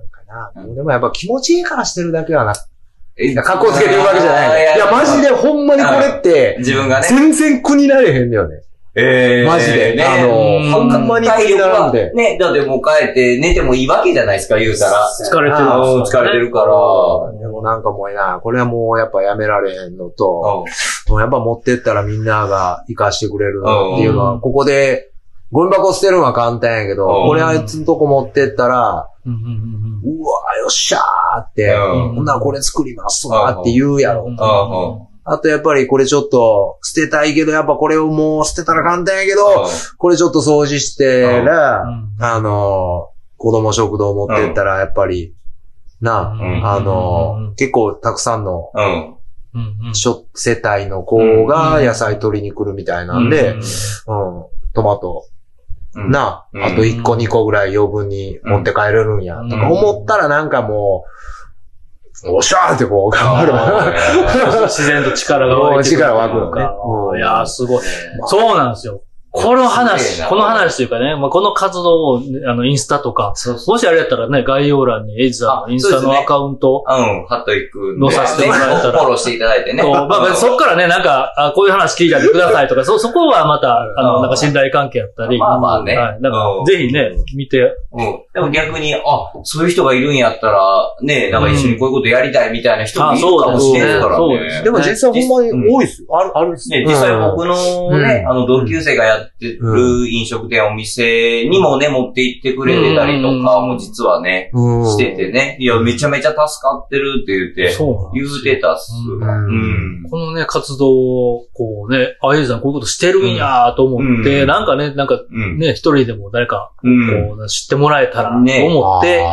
[0.74, 2.54] でもやっぱ気持ちいいからしてるだけはな。
[3.42, 4.76] 格好つけてるわけじゃない。
[4.76, 7.06] いや、マジでほんまにこれって、自分がね。
[7.08, 8.62] 全然苦になれへんだよね。
[8.94, 9.94] ええー、マジで。
[9.94, 12.12] ね、あの、ほんまに苦にならんで。
[12.12, 15.06] ね、だってもう帰って寝てもいいわけじゃないですか、言うたら。
[15.30, 15.64] 疲れてる。
[15.64, 17.38] 疲れてるから。
[17.38, 20.64] でもなんかもうな、これはもうやっぱやめられへんのと、
[21.08, 25.10] もうやっぱ持ってったらみんなが活かしてくれるっていうのは、ここで、
[25.52, 35.09] ゴミ箱捨てるのは簡単やけど、これあいつのとこ持ってったら、うわよっしゃーって、ほんならこれ作りますわって言うやろ。
[35.24, 39.66] あとやっぱりこれちょっと捨てたいけど、やっぱこれをもう捨てたら簡単やけど、
[39.98, 41.84] これちょっと掃除してら、
[42.18, 45.34] あの、子供食堂持ってったらやっぱり、
[46.00, 48.70] な、あの、結構たくさんの、
[50.34, 53.62] 世帯の子が野菜取りに来るみたいなんで、うん、
[54.74, 55.26] トマト、
[55.94, 61.10] な、あと1個2個ぐらい余分に持って帰れるんや、とか思ったらなんかもう、
[62.26, 63.52] おっしゃーってこう頑張る。
[64.68, 66.00] 自然と力が湧いてくる。
[66.02, 66.54] 力湧くの
[67.14, 67.18] ね。
[67.18, 67.84] いやー、すごい。
[68.26, 69.02] そうなんですよ。
[69.32, 78.98] この話、この話というかね、まあ、この活動を、あの、インスタとか、そうそうもしあれやったらね、概要欄にエイズさんのインスタのアカウント、うね、うん、貼っといく載させてもらえたら。
[78.98, 79.82] フォローしていただいてね。
[79.82, 85.38] そう、まあ、そっからね、なんか、あこういう話聞いてあげてくださいとか、そ、そこはまた、あの、なんか信頼関係やったり。
[85.38, 85.96] まあまあね。
[85.96, 86.20] はい。
[86.20, 87.76] なんか、ぜひね、見て。
[87.92, 88.22] うん。
[88.34, 89.00] でも逆に、あ、
[89.44, 90.60] そういう人がいるんやったら、
[91.02, 94.16] ね、なんか一緒にこういうことやりたいみたいな人もいるかもしれないからね。
[94.16, 94.64] そうです。
[94.64, 96.18] でも実際ほんまに多いですよ。
[96.18, 96.84] ある、あるですね。
[96.84, 105.56] 実際僕のね、あの、同級生がやってる、飲食店、お店にもね、持って行ってくれてたりとかも実はね、しててね。
[105.60, 107.76] いや、めちゃめちゃ助かってるって言って、
[108.14, 108.92] 言うてたっす。
[110.10, 115.20] このね、活動を、こうね、あゆさんこういうことしてるんやと思って、なんかね、なんか
[115.58, 116.88] ね、一人でも誰か、こ
[117.38, 119.24] う、知ってもらえたらと思って、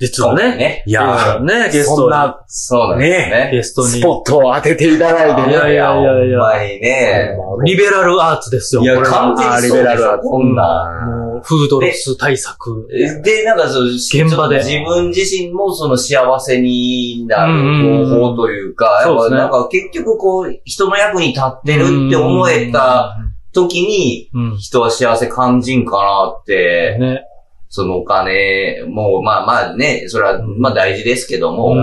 [0.00, 2.14] 実はね、いやね、ゲストに。
[2.46, 3.50] そうだね。
[3.52, 3.88] ゲストに。
[3.88, 5.52] スポットを当てていただいてね。
[5.52, 6.38] いやいやいやいや。
[6.80, 7.36] ね。
[7.64, 8.82] リベラルアーツですよ。
[8.82, 11.06] いや、完完全にそうでしょ、こんな。
[11.06, 12.88] もう、フードロス対策。
[13.22, 14.58] で、なんかその、現場で。
[14.58, 23.16] 自分自身もその幸せになる方法というか、やっぱなんか結局こう、人の役に立ってるって思えた
[23.52, 27.24] 時に、人は幸せ感じんかなって、ね、
[27.68, 31.74] そのお金も、まあまあね、それはまあ大事ですけども、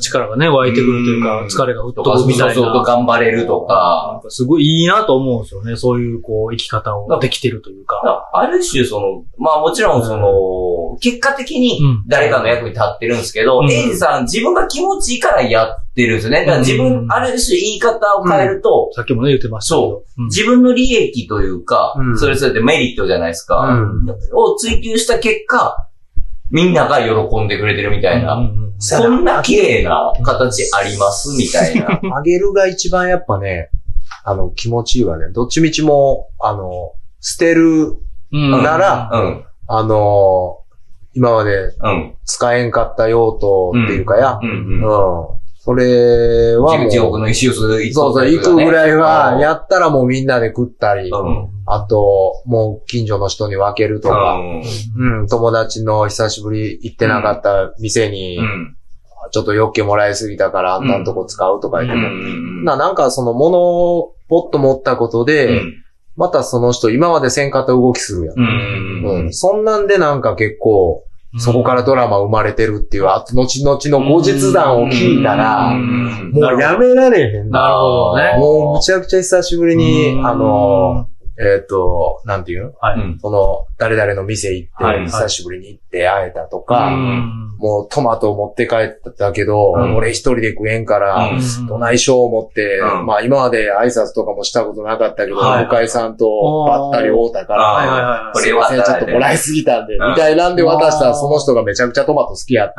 [0.00, 2.54] 力がね、湧いてくるというか、疲れが吹っ飛ぶみたいな。
[2.54, 4.22] そうそう頑張れるとか。
[4.28, 5.76] すごいいいなと思うんですよね。
[5.76, 8.30] そういう、こう、生き方をできてるというか。
[8.32, 16.40] ある種、その、まあもちろん、その、結果的に誰かの役に立ってるんですけど、エイジさん自分が気持ちいいからやってるんですよね。
[16.40, 20.24] だから自分、ある種言い方を変えると、さっきもね言ってましたそう。
[20.24, 23.78] 自分の利益というか、それそれでメリットじゃないですか。
[24.32, 25.86] を追求した結果、
[26.50, 28.40] みんなが喜んでくれてるみたいな。
[28.80, 32.00] そんな綺麗な形ありますみたいな。
[32.16, 33.70] あげるが一番やっぱね、
[34.24, 35.30] あの、気持ちいいわね。
[35.32, 37.96] どっちみちも、あの、捨てる
[38.32, 40.58] なら、うん、あの、
[41.14, 41.72] 今まで
[42.24, 46.90] 使えんかった用途っていうかや、うん、それはもう。
[46.90, 51.10] 地獄の石臼行く、そうそう、行くぐらいは、やったらもうみんなで食ったり、
[51.66, 54.40] あと、もう近所の人に分けるとか、
[54.96, 58.38] うん、友達の久しぶり行ってなかった店に、
[59.32, 62.08] ちょっとよっけもらいすぎたからあんたんとこ使うとか言っても、
[62.64, 65.60] ななんかその物をポッと持ったことで、
[66.16, 68.38] またその人今までせんかった動きするやん。
[68.38, 69.32] うん。
[69.34, 71.04] そんなんでなんか結構、
[71.38, 73.46] そこからドラマ生まれてるっていう、後々
[73.84, 77.60] の後日談を聞いたら、もうやめられへんな。
[77.60, 78.36] なるほどね。
[78.38, 81.09] もうむちゃくちゃ久しぶりに、あの、
[81.42, 82.72] えっ、と、なんていうの？
[82.80, 83.18] はい。
[83.18, 86.90] その、誰々の店行って、久しぶりに行って会えたとか、
[87.58, 91.30] もうトマトを持って帰ったけど、うん、俺一人で食えんから、
[91.66, 96.26] どないしよう思って、うん、まあ今まで挨拶とかもしたことなかったけど、はい、向井さんと
[96.66, 102.74] ばったり会うたから、すいません、ちょっともらいすぎたんで、みたいなんで渡したらその人がめちゃくちゃトマト好きやって、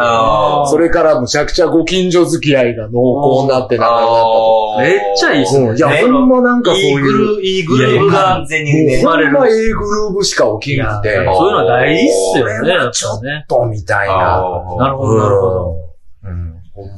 [0.69, 4.77] それからむちゃくちゃご近所付き合いが濃厚になってなったと。
[4.79, 5.75] めっちゃいいっすね。
[5.75, 7.41] いや、ほんまなんかそういう。
[7.43, 9.31] いいグループが完全に生まれる。
[9.31, 9.79] ほんま A グ
[10.09, 11.15] ループしか起きなくて。
[11.15, 12.91] そういうのは大事っすよね。
[12.91, 14.15] ちょっとみたいな。
[14.77, 15.75] なるほど、なるほど。
[16.23, 16.61] うん。
[16.73, 16.97] ほんま、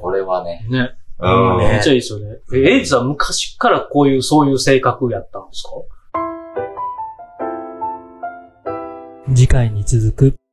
[0.00, 0.66] これはね。
[0.70, 0.90] ね。
[1.18, 1.58] うん。
[1.58, 2.38] めっちゃいいですよね。
[2.54, 5.70] え、エイジさん昔からこういう、そういう性格やったんですか？
[9.34, 10.45] 次回に続く。